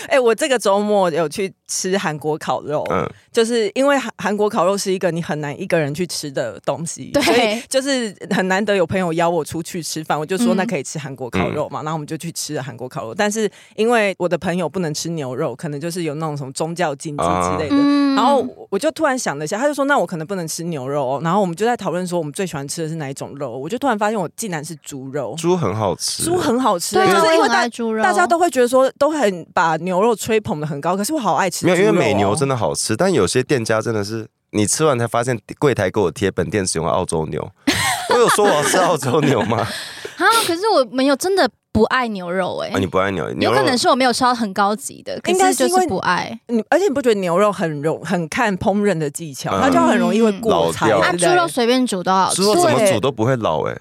[0.08, 13.14] 哎，我这个周末有去吃韩国烤肉，嗯，就是因为韩韩国烤肉是一个你很难一个人去吃的东西，对，所以就是很难得有朋友邀我出去吃饭，我就说那可以吃韩国烤肉嘛，嗯、然后我们就去吃了韩国烤肉。
[13.14, 21.12] 但是因为我的朋友不能吃牛肉，可能就是有那种什么宗教禁忌之类的，嗯、然后我就突然想了一下，他就说那我可能不能吃牛肉。
[21.21, 23.58] 然后我们就在讨论说，我们最喜欢吃的是哪一种肉？
[23.58, 25.36] 我就突然发现，我竟然是猪肉。
[25.38, 30.95] 猪很好吃，猪很好吃，对，就是因为大猪肉，大家都会觉得说，都很把牛肉吹捧的很高。
[30.95, 37.52] 可是我好爱吃没有，因为美牛真的好吃，但有些店家真的是，你吃完才发现柜台给我贴本店使用的澳洲牛。
[38.10, 39.58] 我有说我要吃澳洲牛吗？
[40.17, 41.49] 啊，可是我没有真的。
[41.74, 46.40] 不爱牛肉哎、欸，啊，你不爱牛，有可能是我没有吃到很高级的，应该是就是不爱。
[46.48, 50.92] 你而且你不觉得牛肉很容很看烹饪的技巧，它就很容易会过柴。
[50.92, 53.76] 啊，猪肉随便煮都好吃，猪肉怎么煮都不会老哎，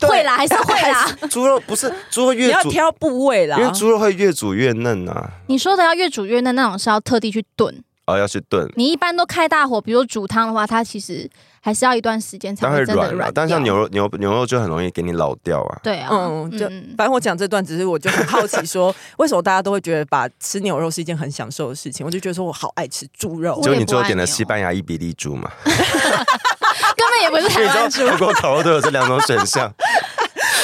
[0.00, 1.08] 会啦还是会啦。
[1.30, 5.30] 猪肉不是猪肉越煮你要挑部位啦，因为猪肉会越煮越嫩啊。
[5.46, 7.72] 你说的要越煮越嫩那种是要特地去炖。
[8.08, 8.66] 哦，要去炖。
[8.74, 11.28] 你一般都开大火，比如煮汤的话，它其实
[11.60, 13.30] 还是要一段时间才会真的软。
[13.34, 15.78] 但像牛肉，牛牛肉就很容易给你老掉啊。
[15.82, 16.66] 对啊，嗯，就
[16.96, 22.06] 反正我讲这段，只是我就很好奇，说 为什么大家都会觉得把吃牛肉是一件很享受的事情？
[22.06, 23.60] 我就觉得说我好爱吃猪肉。
[23.62, 25.50] 就你最后点了西班牙伊比利猪嘛？
[26.96, 28.08] 根本也不是台湾猪。
[28.16, 29.70] 不过烤肉都有这两种选项。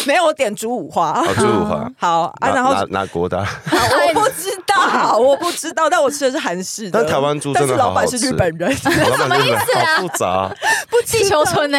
[0.06, 1.24] 没有，我点猪五花。
[1.36, 1.90] 猪五花。
[1.98, 3.38] 好啊，然后哪哪国的？
[3.38, 7.00] 我不知道， 我不知道，但我吃的是韩式的。
[7.02, 7.88] 但台湾猪真的好好吃。
[7.88, 8.90] 老板是日本人，什
[9.28, 10.00] 么意思啊？
[10.00, 10.48] 复杂。
[10.90, 11.78] 不，地球村呢？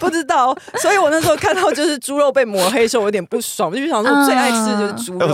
[0.00, 0.56] 不知道。
[0.76, 5.26] 所以我那时候看到就是猪肉被抹黑的时候，我有点不爽，我就想说我最爱吃的就是猪肉。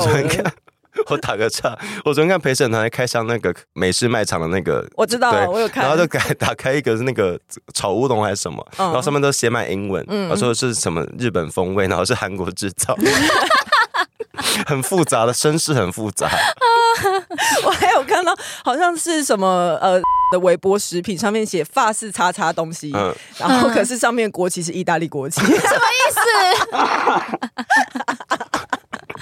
[1.09, 7.39] 我打个岔，我昨天看陪审团开箱那个美式卖场的那个，我知道，我有看，然后就改打开一个是那个
[7.75, 12.97] 炒乌龙还是什么，然后上面都写满英文，然后说是什么日本风味，然后是韩国制造。
[14.67, 16.29] 很复杂的身世，很复杂。
[17.65, 19.47] 我还有看到好像是什么
[19.81, 25.59] 呃的微波食品上面写法式叉叉东西，嗯、然后可是上面国旗是意大利国旗，什么意
[26.13, 26.21] 思？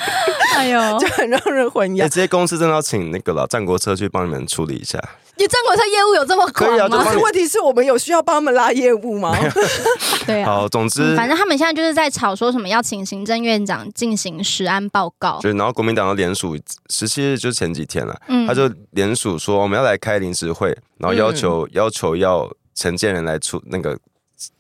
[0.57, 2.09] 哎呦，就很让人混淆。
[2.09, 4.99] 这些公司真的要请那个了战国车去帮你们处理一下。
[5.37, 6.87] 你战国车业务有这么可以啊？
[6.87, 9.35] 可是问题是我们有需要帮他们拉业务吗？
[10.27, 10.45] 对啊。
[10.45, 15.39] 好，总之、嗯，反正他们现在就是在吵说什么要请行政院长进行实案报告。
[15.41, 16.59] 就然后国民党的联署
[16.91, 23.99] 十七日，就前几天了，嗯、他就联署说我们要来开临时会，然后要求、嗯、要求要承建人来出那个。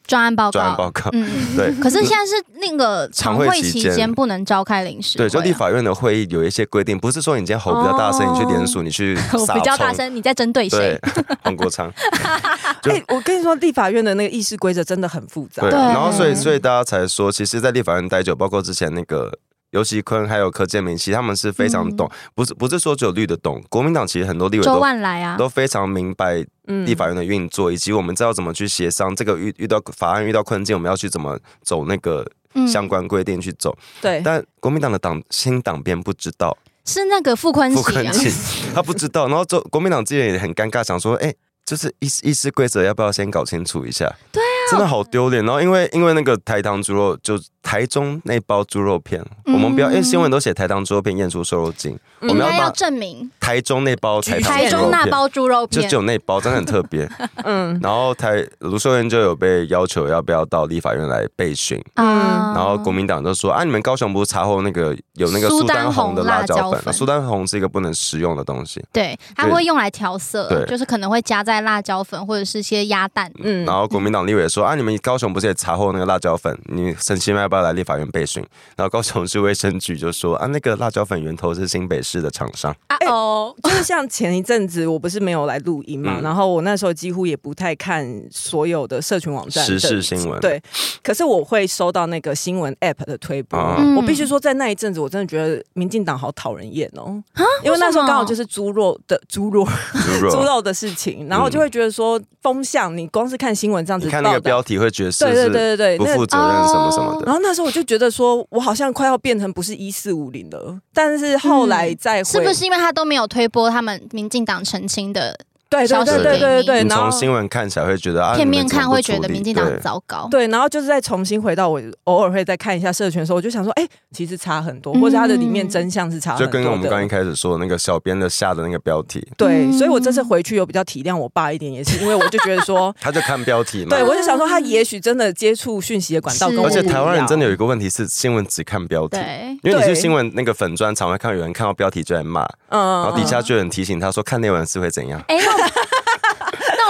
[0.07, 1.73] 专案报告，专案报告，嗯， 对。
[1.81, 9.15] 可是现在是那个常会期间不能召开临时会，对，就立法院的会议有一些规定，不是说你今天吼比较大声，哦、你去联署，你去
[9.55, 10.99] 比较大声，你在针对谁？
[11.43, 11.93] 黄国昌。
[12.83, 15.63] 哎，我跟你说，立法院的那个议事规则真的很复杂。
[15.63, 19.39] 对，然后所以所以大家才说，其实，在立法院待久，包括之前那个。
[19.71, 23.63] 游锡堃还有柯建明，其实他们是非常懂，嗯、不是不是说只有绿的懂。
[23.69, 29.15] 国民党其实很多立委都来、啊、都非常明白立法院的运作，嗯、以及我们知道怎么去协商。
[29.15, 32.27] 这个遇遇到法案遇到困境，我们要去怎么走那个
[32.67, 33.77] 相关规定去走。
[34.01, 38.33] 对、嗯，但国民党的党新党鞭不知道，是那个傅崐萁，
[38.75, 39.29] 他不知道。
[39.29, 44.13] 然后就国民党之前也很尴尬，想说，哎、欸，就是议议事规则要不要先搞清楚一下？
[44.33, 45.45] 对啊，真的好丢脸。
[45.45, 47.39] 然后因为因为那个台糖猪肉就。
[47.63, 53.31] 台中那包猪肉片，我们不要，因为新闻都写台糖猪肉片验出瘦肉精，我们要要证明。
[53.39, 57.07] 台中那包台台中那包猪肉片，就只有那包，真的很特别。
[57.45, 62.07] 嗯，然后台卢秀燕就有被要求要不要到立法院来备询，嗯，
[62.55, 78.45] 然后国民党就说啊，你们高雄不是查获那个有那个苏丹红的辣椒粉，苏丹红是一个不能食用的东西，对，它会用来调色，对，就是可能会加在辣椒粉或者是些鸭蛋，嗯，然后国民党立委说啊，你们高雄不是也查获那个辣椒粉，你陈其迈要不要来立法院备询？
[78.77, 82.75] 然后高雄市卫生局就说啊，那个辣椒粉源头是新北市的厂商。
[82.89, 90.39] 啊哦，就是像前一阵子我不是没有来录音嘛，嗯、然后我那时候几乎也不太看所有的社群网站时事新闻。
[90.41, 90.63] 对，
[91.03, 93.59] 可是我会收到那个新闻 App 的推播。
[93.59, 97.23] 嗯、我必须说，在那一阵子，我真的觉得民进党好讨人厌哦。
[97.33, 97.43] 啊？
[97.65, 99.67] 因为那时候刚好就是猪肉的猪肉
[100.31, 107.27] 猪肉，肉的事情，然后就会觉得说风向，你光是看新闻这样子，看那个标题会觉得是对对对对对不负责任什么什么的。
[107.27, 108.47] 然后那时候我就觉得说。
[108.51, 115.39] 我好像快要变成不是一四五零了，但是后来再、嗯、是不是因为他都没有推播他们民进党澄清的？
[115.71, 120.27] 对对对对对对，然后从新闻看起来会觉得啊，片面看会觉得民进党很糟糕。
[120.29, 126.47] 对，然后就是再重新回到我偶尔会再看一下社群的时候，我就想说，哎，其实差很多，或者它的里面真相是差很多。
[126.47, 129.25] 就跟我们刚一开始说的那个小编的下的那个标题。
[129.37, 133.91] 对，所以我这次回去有比较体谅我爸一点，也是因为我就觉得说， 他就看标题嘛。
[133.91, 136.49] 对，我就想说，他也许真的接触讯息的管道。
[136.65, 139.17] 而且台湾人真的有一个问题是，新闻只看标题，
[139.63, 145.23] 因为你是新闻那个粉专，常会看有人看到标题就在骂，嗯，然后底下就有人提醒他说，看内文是会怎样。
[145.29, 145.39] 哎。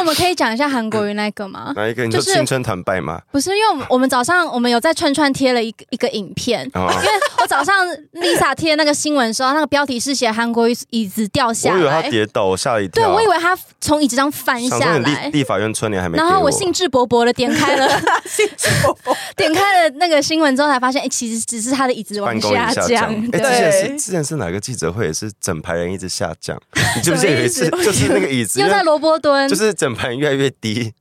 [0.00, 1.72] 我们可以讲一下韩国瑜那个吗？
[1.76, 2.04] 哪一个？
[2.06, 3.20] 你说青春坦白吗？
[3.30, 7.10] 不是，因为我们早上我们有在串串贴了一个一个影片，因为
[7.42, 13.04] 我早上 Lisa 贴那个新闻的时候，那个标题是写韩国瑜椅子掉下来，我以为他跌倒，我吓了一跳。
[13.04, 14.98] 对，我以为他从椅子上翻下来。
[14.98, 16.16] 立立法院春联还没。
[16.16, 17.86] 然后我兴致勃勃的点开了，
[18.24, 23.10] 兴致勃勃点开了那个新闻之后，才发现，哎，其实只是他的椅子往下降。
[23.32, 26.58] 哎，之前是之前是哪个记者会也是整排人一直下降？
[26.96, 30.92] 你记不记得有一次就是那个椅子又在萝卜蹲，就是整盘越来越低。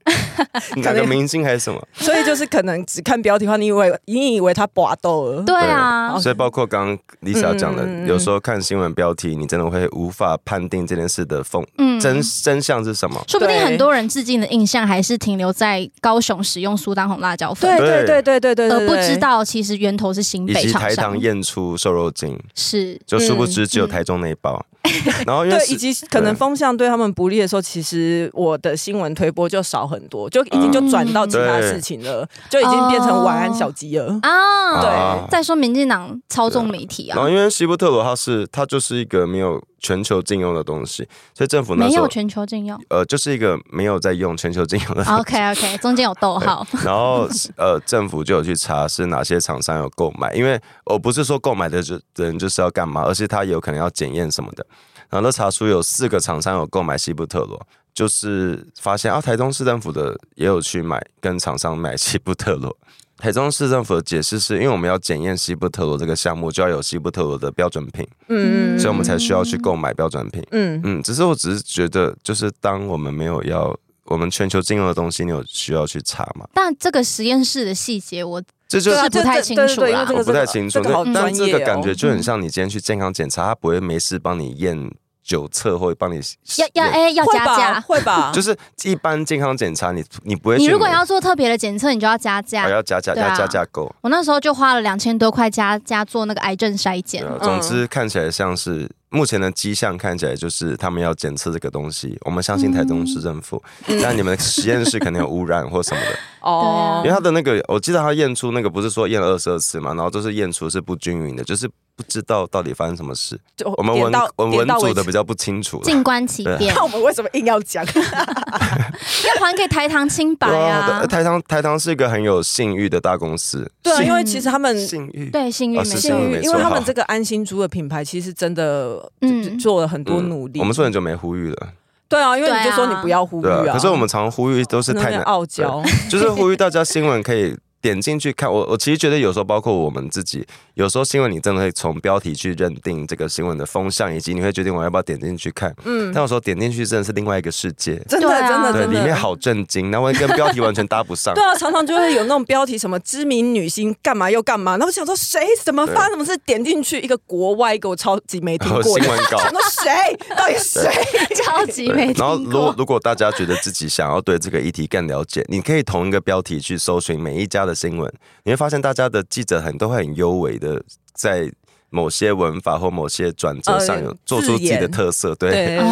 [0.83, 1.81] 哪个明星还是什么？
[1.93, 5.43] 所以就是可能只看标题的话，你以为你以为他拔豆了？
[5.43, 6.17] 对啊。
[6.19, 13.23] 所以包括刚刚 Lisa 讲的，嗯、有时候看新闻标题，你真的会无法判定这件事的风、嗯、真真相是什么。
[13.27, 20.69] 说不定很多人致敬的印象还是停留在高雄使用苏丹红辣椒粉，对对对对对对，而不知道其实源头是新北厂商。
[20.69, 24.55] 以及台糖验出瘦肉精，是就殊不知只有台中那一包。
[24.57, 24.65] 嗯
[25.27, 34.81] 然后，对，以及可能风向对他们不利的时候，其实我的新闻推播就少很多，就已经就转到其他事情了，就已经变成晚安小鸡了啊。
[34.81, 37.15] 对，再说民进党操纵媒体啊。
[37.15, 45.03] 然后因为西布特罗它是它就是一个没有全球禁用的东西，所以政府没有全球禁用，呃，就是一个没有在用全球禁用的。
[45.03, 46.65] OK OK，中间有逗号。
[46.83, 51.81] 然后呃，政府就有去查是哪些厂商有购买，因为我不是说购买的
[52.15, 54.65] 人就是要干嘛，而是他有可能要检验什么的。
[55.09, 57.59] 然后都查出有四个厂商有购买西布特罗，
[57.93, 62.75] 就是发现啊，台中市政府的也有去买，跟厂商买西布特罗。
[63.17, 71.03] 台中市政府的解释是因为我们要检验西布特罗这个项目，就要有西布特罗的标准品，嗯，所以我们才需要去购买标准品，嗯嗯。
[71.03, 76.47] 只是我只是觉得，就是当我们没有要我们全球禁用的东西，你有需要去查吗？
[76.53, 78.41] 但这个实验室的细节我。
[78.69, 80.79] 这就是不太清楚了，我不太清楚。
[81.13, 84.89] 但这个感觉就很像你今天去健康检查，他不会没事帮你验。
[85.29, 86.19] 酒测或者帮你
[86.57, 88.31] 要要哎要加价会吧？
[88.33, 90.57] 就是一般健康检查，你你不会。
[90.57, 92.67] 你如果要做特别的检测，你就要加价。
[92.67, 93.93] 要加价，要加价购。
[94.01, 97.23] 我那时候就花了两千多块加加做那个癌症筛检。
[97.43, 102.17] 总之看起来像是目前的迹象，看起来就是他们要检测这个东西。
[102.21, 103.61] 我们相信台中市政府，
[104.01, 107.03] 但你们实验室肯定有污染或什么的 哦。
[107.05, 111.69] 因为他的那个，我记得他验出那个不是说验了二十二次嘛，然后就是验出是不均匀的，就是。
[111.99, 116.73] 不知道到底发生什么事，就我们文我们文组的比较不清楚，静观其变。
[116.73, 117.85] 那我们为什么硬要讲？
[117.85, 121.05] 要还给台糖清白啊！
[121.07, 123.69] 台糖台糖是一个很有信誉的大公司。
[123.83, 130.61] 对啊，因为其实他们信誉对信誉信誉，因为他们这个安心猪的品牌其实真的嗯做了很多努力。
[130.61, 131.67] 我们说很久没呼吁了。
[132.07, 133.73] 对啊，因为你就说你不要呼吁啊。
[133.73, 137.57] 可是我们常呼吁都是太傲娇，就是呼吁大家新闻可以。
[137.81, 145.73] 点进去看，我我其实觉得有时候包括我们自己，有时候新闻你真的会从标题去认定这个新闻的风向，以及你会决定我要不要点进去看。
[145.85, 151.33] 嗯，但有时候点进去真的是另外一个世界，真的真的，对，里面好震惊，然后跟标题完全搭不上。
[151.35, 160.17] 对啊，常常就会有那种标题，什么知名女星干嘛又干嘛，然后想说谁怎么发什么事，点进去一个国外一个我超级没听过 新闻稿，想说谁？
[160.35, 160.91] 到底谁？
[161.35, 162.25] 超级没听过。
[162.25, 168.11] 然后如果如果大家觉得自己想要对这个议题更了解，你可以同一个标题去搜寻每一家的新闻，
[168.43, 171.51] 你会发现大家的记者很都会很优美的，在
[171.91, 175.49] 某些文法或某些转折上有做出自己的特色，对。
[175.49, 175.85] 对，对，对，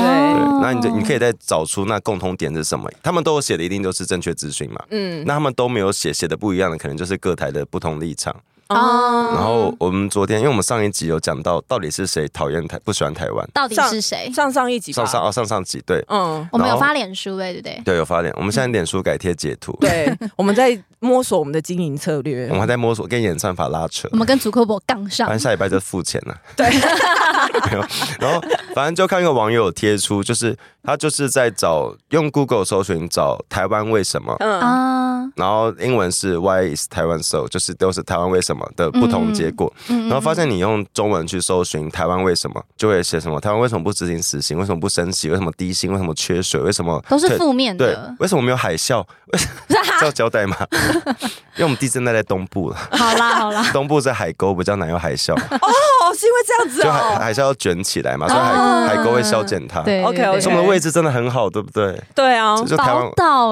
[0.61, 2.87] 那你就你可以再找出那共通点是什么？
[3.01, 8.35] 他们都有写的一定都是正确资讯嘛，嗯，那他们都没有写写的不一样的，可能就是各台的不同立场。
[8.69, 13.49] 哦，然后我们昨天，因为我们上一集有讲到，到底是谁讨厌台不喜欢台湾？
[13.53, 14.31] 到底是谁？
[14.33, 17.81] 上上一集，上上哦，上上集对，嗯，我们有发脸书哎，对不对？
[17.85, 18.33] 对，有发脸。
[18.37, 26.67] 我们现在脸书改贴截图，对， 我们在摸索我们的经营策略，我们还在摸索跟演算法拉扯，我们跟祖克伯杠上，反正下礼拜就付钱了， 对，
[27.71, 27.85] 没有，
[28.19, 28.41] 然后
[28.75, 34.59] 反正就看一个网友贴出，就是他就是在找用 Google 搜寻找台湾为什么，嗯。
[34.59, 39.27] 啊，然后英文是 Why is Taiwan so，就是都是台湾为什么的不同。
[39.33, 44.57] 结果，然后发现你用中文去搜寻台湾为什么，就会写什么台湾为什么不执行死刑？
[44.57, 45.29] 为什么不升息？
[45.29, 45.91] 为什么低薪？
[45.91, 46.59] 为什么缺水？
[46.61, 47.93] 为什么都是负面的？
[47.93, 49.05] 对，为什么没有海啸？
[49.27, 50.55] 为什么要交代吗？
[51.57, 52.77] 因为我们地震带在东部了。
[52.91, 55.33] 好啦好啦， 东部在海沟比较难有海啸。
[55.33, 59.81] 哦，是因为这样子哦，就海海啸要卷起来嘛，所以海海沟会消减它。
[59.81, 60.39] 对，OK OK。
[60.39, 62.01] 所以我们的位置真的很好，对不对？
[62.15, 63.11] 对啊，就台湾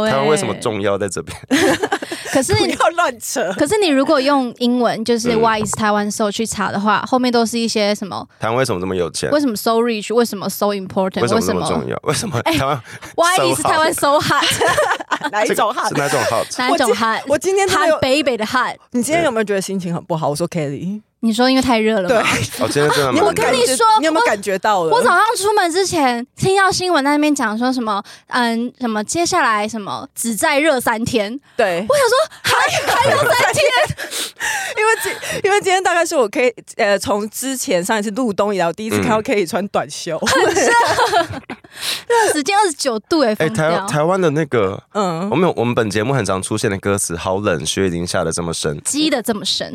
[0.09, 1.37] 台湾为什么重要在这边？
[2.35, 3.53] 可是你 不要乱扯。
[3.57, 8.27] 可是你如果用英文就是 Why is Taiwan so 去查的话，后面都是一些什么？
[8.41, 9.31] 台湾为什么这么有钱？
[9.31, 10.13] 为什么 so rich？
[10.13, 11.21] 为什么 so important？
[11.21, 11.97] 为什么这么重要？
[12.03, 12.81] 为什么台湾
[13.15, 14.43] ？Why is Taiwan so hot？
[15.31, 15.87] 哪一种 hot？
[15.87, 16.45] 是哪种 hot？
[16.59, 17.21] 哪一种 hot？
[17.27, 18.75] 我今天他北北的 hot。
[18.91, 20.27] 你今天有没有觉得心情很不好？
[20.29, 21.01] 我说 Kelly。
[21.25, 22.21] 你说因为太热了吗？
[22.21, 23.25] 对，我 今天真的没有。
[23.25, 24.91] 我跟你说，你有没有感觉到了？
[24.91, 31.37] 我早上出门之前听到新闻在那边讲说什么，嗯，什么接下来什么只再热三天。
[31.57, 32.51] 对，我想说还
[32.93, 33.63] 还有三天，
[34.77, 35.11] 因为今
[35.43, 40.61] 因为今天大概是我可以呃从之前上一次入冬以来，我第一次看到可以穿短袖，很热，
[42.07, 43.35] 热时间二十九度哎。
[43.39, 49.73] 哎，台台湾的那个，嗯，我们有我们本节目很常出现的歌词，好冷，雪已经下的这么深，积的这么深。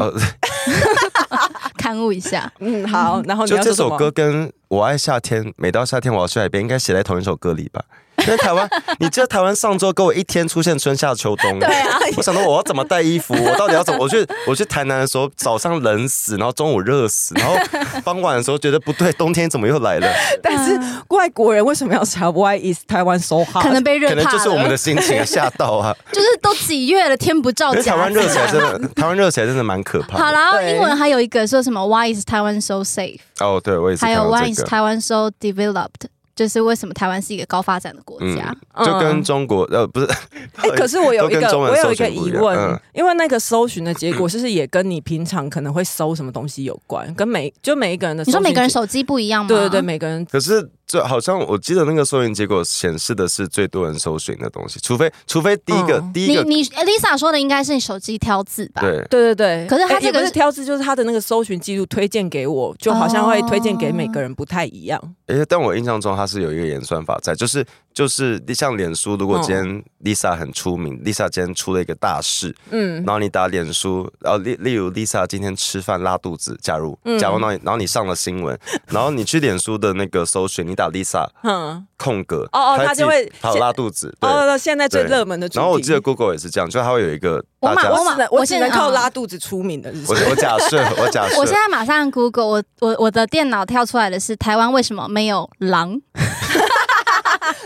[1.93, 7.85] 勘误一下， 嗯，好，然后就这首歌跟我爱夏天，每到夏天我要去海边，应该写在同一首歌里吧？
[8.21, 8.69] 因为台湾，
[8.99, 14.01] 你知道台湾上周给我一天出现春夏秋冬，对啊，我想到我要怎么带衣服，我到底要怎么？
[14.01, 17.57] 我去我去台南的时候，早上冷死，然后中午热死，然后
[18.05, 20.09] 傍晚的时候觉得不对，冬天怎么又来了？
[20.43, 23.63] 但是外国人为什么要查 Why is Taiwan so hot？
[23.63, 25.97] 可能被热，可能就是我们的心情吓到啊！
[26.13, 27.75] 就是都几月了，天不照。
[27.75, 30.19] 台湾热起来真的，台湾热起来真的蛮可怕。
[30.19, 33.19] 好，然后英文还有一个说什么 Why is Taiwan so safe？
[33.41, 34.05] 哦，对，我也是。
[34.05, 36.09] 还有 Why is Taiwan so developed？
[36.41, 38.51] 就是为什么台湾是一个高发展的国家？
[38.73, 47.13] 嗯、就跟中国呃不是，哎、欸， 可是我有一个我有一个疑问，嗯、因为那个搜寻的结果是不是也跟你平常可能会搜什么东西有关？
[47.15, 49.49] 跟每就每一个人的，你说每个人手机不一样吗？
[49.49, 50.67] 对对对，每个人可是。
[50.91, 58.83] 这好像我记得那个搜寻结果显示的是最多人搜寻的东西，除非除非第一个、嗯、第一个你你 Lisa 说的应该是你手机挑字吧？
[58.83, 59.67] 对对对对。
[59.69, 65.01] 可是他这个是、欸、挑字，就是他的那个搜寻记录推荐给我，就好像会推荐给每个人不太一样。
[65.29, 96.01] 哎、欸，但我印象中他是有一个演算法在，就是就是像脸书，如果今天 Lisa 很出名，嗯，Lisa 今天出了一个大事，嗯，然后你打脸书，然后例例如 Lisa 今天吃饭拉肚子，假如，假如然后你上了新闻， 然后你去脸书的那个搜寻，你打 Lisa，嗯，空格，哦哦，他就会好拉肚子，哦，现在最热门的，然后我记得 Google 也是这样，就它会有一个，我马我马我只能靠拉肚子出名的，我我假设 我假设，我现在马上 Google，我我我的电脑跳出来的是台湾为什么没有狼？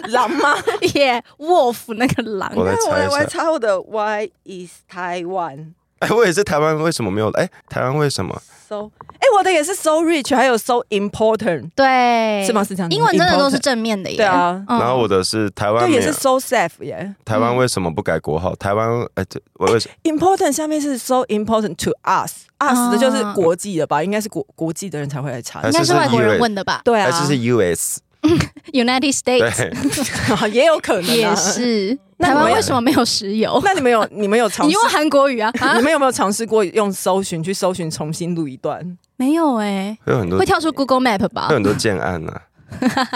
[0.13, 0.55] 狼吗？
[0.95, 2.53] 耶、yeah,，wolf 那个狼。
[2.55, 3.17] 我来猜一下。
[3.17, 5.73] 我猜我的 Why is Taiwan？
[6.01, 7.31] 哎，我也是台湾，为什么没有？
[7.31, 8.39] 哎，台湾为什么
[8.69, 11.71] ？So，哎，我的也是 so rich，还有 so important。
[11.75, 12.63] 对，是吗？
[12.63, 12.91] 是这样。
[12.91, 14.17] 英文真的都是正面的耶。
[14.17, 14.63] 对啊。
[14.69, 17.15] 然后我的是台湾，也是 so safe 耶。
[17.25, 18.55] 台湾为什么不改国号？
[18.57, 19.25] 台湾，哎，
[19.55, 24.03] 我为什么？important 下面是 so important to us，us 的就是国际的吧？
[24.03, 26.83] 应该是国国际的人才会来查，应该是外国人问的吧？
[26.85, 27.99] 对啊，还是是 US。
[28.73, 31.99] United States 也有可能，也是。
[32.19, 33.61] 台湾为什么没有石油？
[33.65, 34.69] 那你们有你们有尝试？
[34.69, 35.53] 你用韩国语啊？
[35.77, 38.97] 你们有没有尝试过用搜寻去搜寻重新录一段？
[39.17, 41.49] 没有哎，会有很多会跳出 Google Map 吧？
[41.51, 42.33] 有很多建案呢。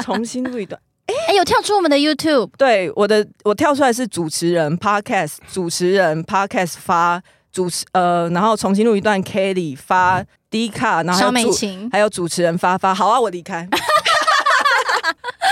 [0.03, 2.51] 重新录一段，哎，有跳出我们的 YouTube。
[2.59, 13.67] 对，我的我跳出来是主持人 Podcast 主持人 Podcast 发主持呃，然后重新录一段 Kelly 发 D 卡，然后小美琴还有主持人发发，好啊，我离开。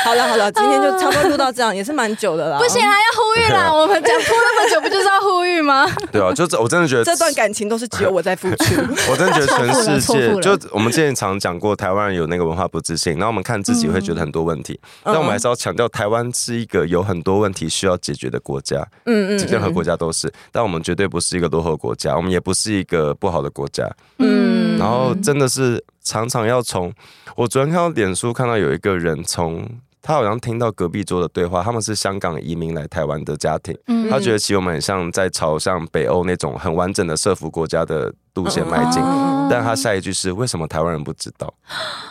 [0.06, 2.60] 好了好了， 今天就差不多录到这样，也是蛮久的了。
[2.60, 3.72] 不行啊，要呼吁啦！
[3.74, 5.84] 我们讲拖那么久，不就是要呼吁吗？
[6.12, 8.64] 对啊，就我真的觉得 这段感情都是只有我在付出。
[9.10, 18.86] 我真的觉得全世界，就我们之前常讲过，台湾人有那个文化不自信，然后我们看自己会觉得很多问题，但我们还是要强调，台湾是一个有很多问题需要解决的国家。
[19.06, 23.84] 嗯嗯，任何国家都是，但我们绝对不是一个落后国家，我们也不是一个不好的国家。
[24.18, 26.92] 嗯，然后真的是常常要从
[27.34, 29.68] 我昨天看到脸书，看到有一个人从。
[30.06, 41.52] 他好像听到隔壁桌的对话，他们是香港移民来台湾的家庭，嗯、他觉得其实我们很像在朝向北欧那种很完整的社福国家的路线迈进，嗯、但他下一句是为什么台湾人不知道？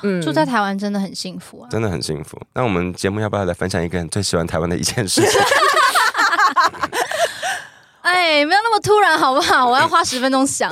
[0.03, 2.37] 嗯，住在台湾真的很幸福啊，真的很幸福。
[2.53, 5.39] 那我们节目要不要来分享一个人最喜欢台湾的一件事情？
[8.01, 9.65] 哎，没有那么突然好不好？
[9.69, 10.69] 我要花十分钟想。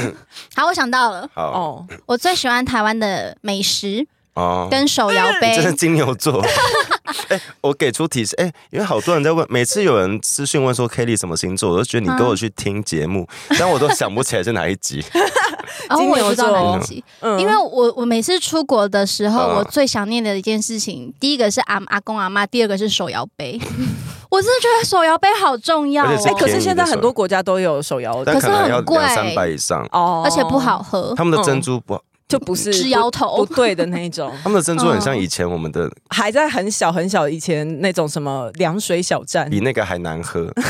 [0.56, 1.30] 好，我想到了。
[1.34, 4.06] 好哦，我最喜欢台湾的美食。
[4.36, 6.44] 哦，跟手摇杯，这是金牛座。
[7.30, 15.04] 哎、欸，我给出提示，哎、欸，因为好多人在问，每次有人私讯问说 Kelly 什么星座，我都觉得你跟我去听节目，嗯、但我都想不起来是哪一集。
[15.90, 17.04] 然后我不知道哪一集？
[17.20, 23.60] 嗯、因为我我每次出国的时候，嗯、我最想念的一件事情，第一个是阿阿公阿妈，第二个是手摇杯。
[24.30, 26.08] 我真的觉得手摇杯好重要、哦。
[26.08, 31.14] 哎、欸，可是现在很多国家都有手摇，但可是很贵三百以上哦，而且不好喝。
[31.16, 32.02] 他们的珍珠不好。
[32.28, 40.52] 就不是直摇头不对的那一种，他们的珍珠很像以前我们的，还在很小很小以前那种什么凉水小站，比那个还难喝。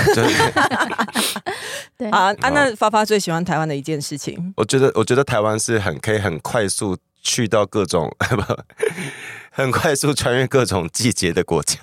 [1.98, 2.50] 对啊啊！
[2.50, 8.44] 那发发最喜欢台湾的一件事情，我觉得我觉得台湾是很可以很快速去到各种 不，
[9.52, 11.78] 很快速穿越各种季节的国家。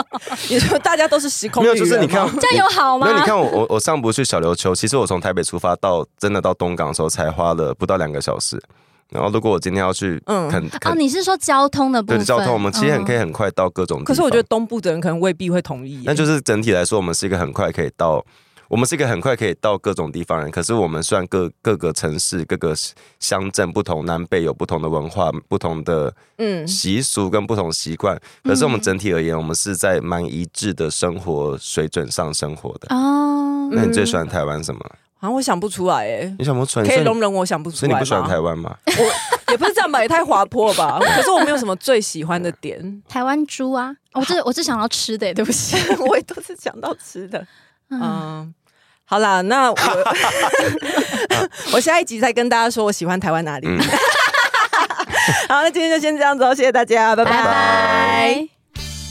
[0.48, 3.06] 你说大家都是时空，没有，就是你看这样有好吗？
[3.10, 8.60] 那你看我我我上不去小琉球，其实我从台北出发到真的到东港的时候才花了不到两个小时。
[9.10, 10.48] 然后如果我今天要去，嗯，
[10.86, 12.18] 哦，你是说交通的部分？
[12.18, 14.06] 对，交通我们其实很可以很快到各种地方。
[14.06, 16.02] 可是我觉得东部的人可能未必会同意。
[16.06, 18.24] 那就是整体来说，我们是一个很快可以到。
[18.72, 22.74] 我们是一个很快可以到各种地方人，可是我们虽然各各个城市、各个
[23.20, 32.96] 乡镇不同，南北有不同的文化、不同的嗯习俗跟不同习惯，可是我们整体而言，我们是在蛮一致的生活水准上生活的。
[32.96, 34.80] 哦，那你最喜欢台湾什么？
[35.20, 36.86] 啊，我想不出来哎，你想不出来？
[36.86, 37.80] 可以容忍我想不出来。
[37.80, 38.74] 所以你不喜欢台湾吗？
[38.86, 40.98] 我也不是这样吧，也太滑坡了吧。
[41.14, 43.02] 可是我没有什么最喜欢的点。
[43.06, 45.76] 台湾猪啊，我只我只想到吃的，对不起，
[46.08, 47.46] 我也都是想到吃的。
[47.90, 48.54] 嗯。
[49.04, 49.78] 好啦，那我
[51.74, 53.66] 我下一集再跟大家说我喜欢台湾哪里。
[53.68, 53.78] 嗯、
[55.48, 57.30] 好，那今天就先这样子哦，谢谢大家，拜拜。
[57.30, 58.48] 拜拜。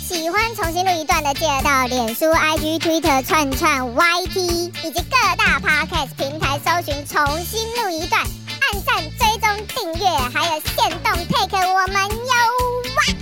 [0.07, 4.39] 喜欢重新录一段的，记得到脸书、IG、Twitter、串串、YT
[4.83, 8.21] 以及各大 Podcast 平台搜寻“重新录一段”，
[8.59, 13.20] 按赞、追踪、订阅，还有限动 take 我们哟。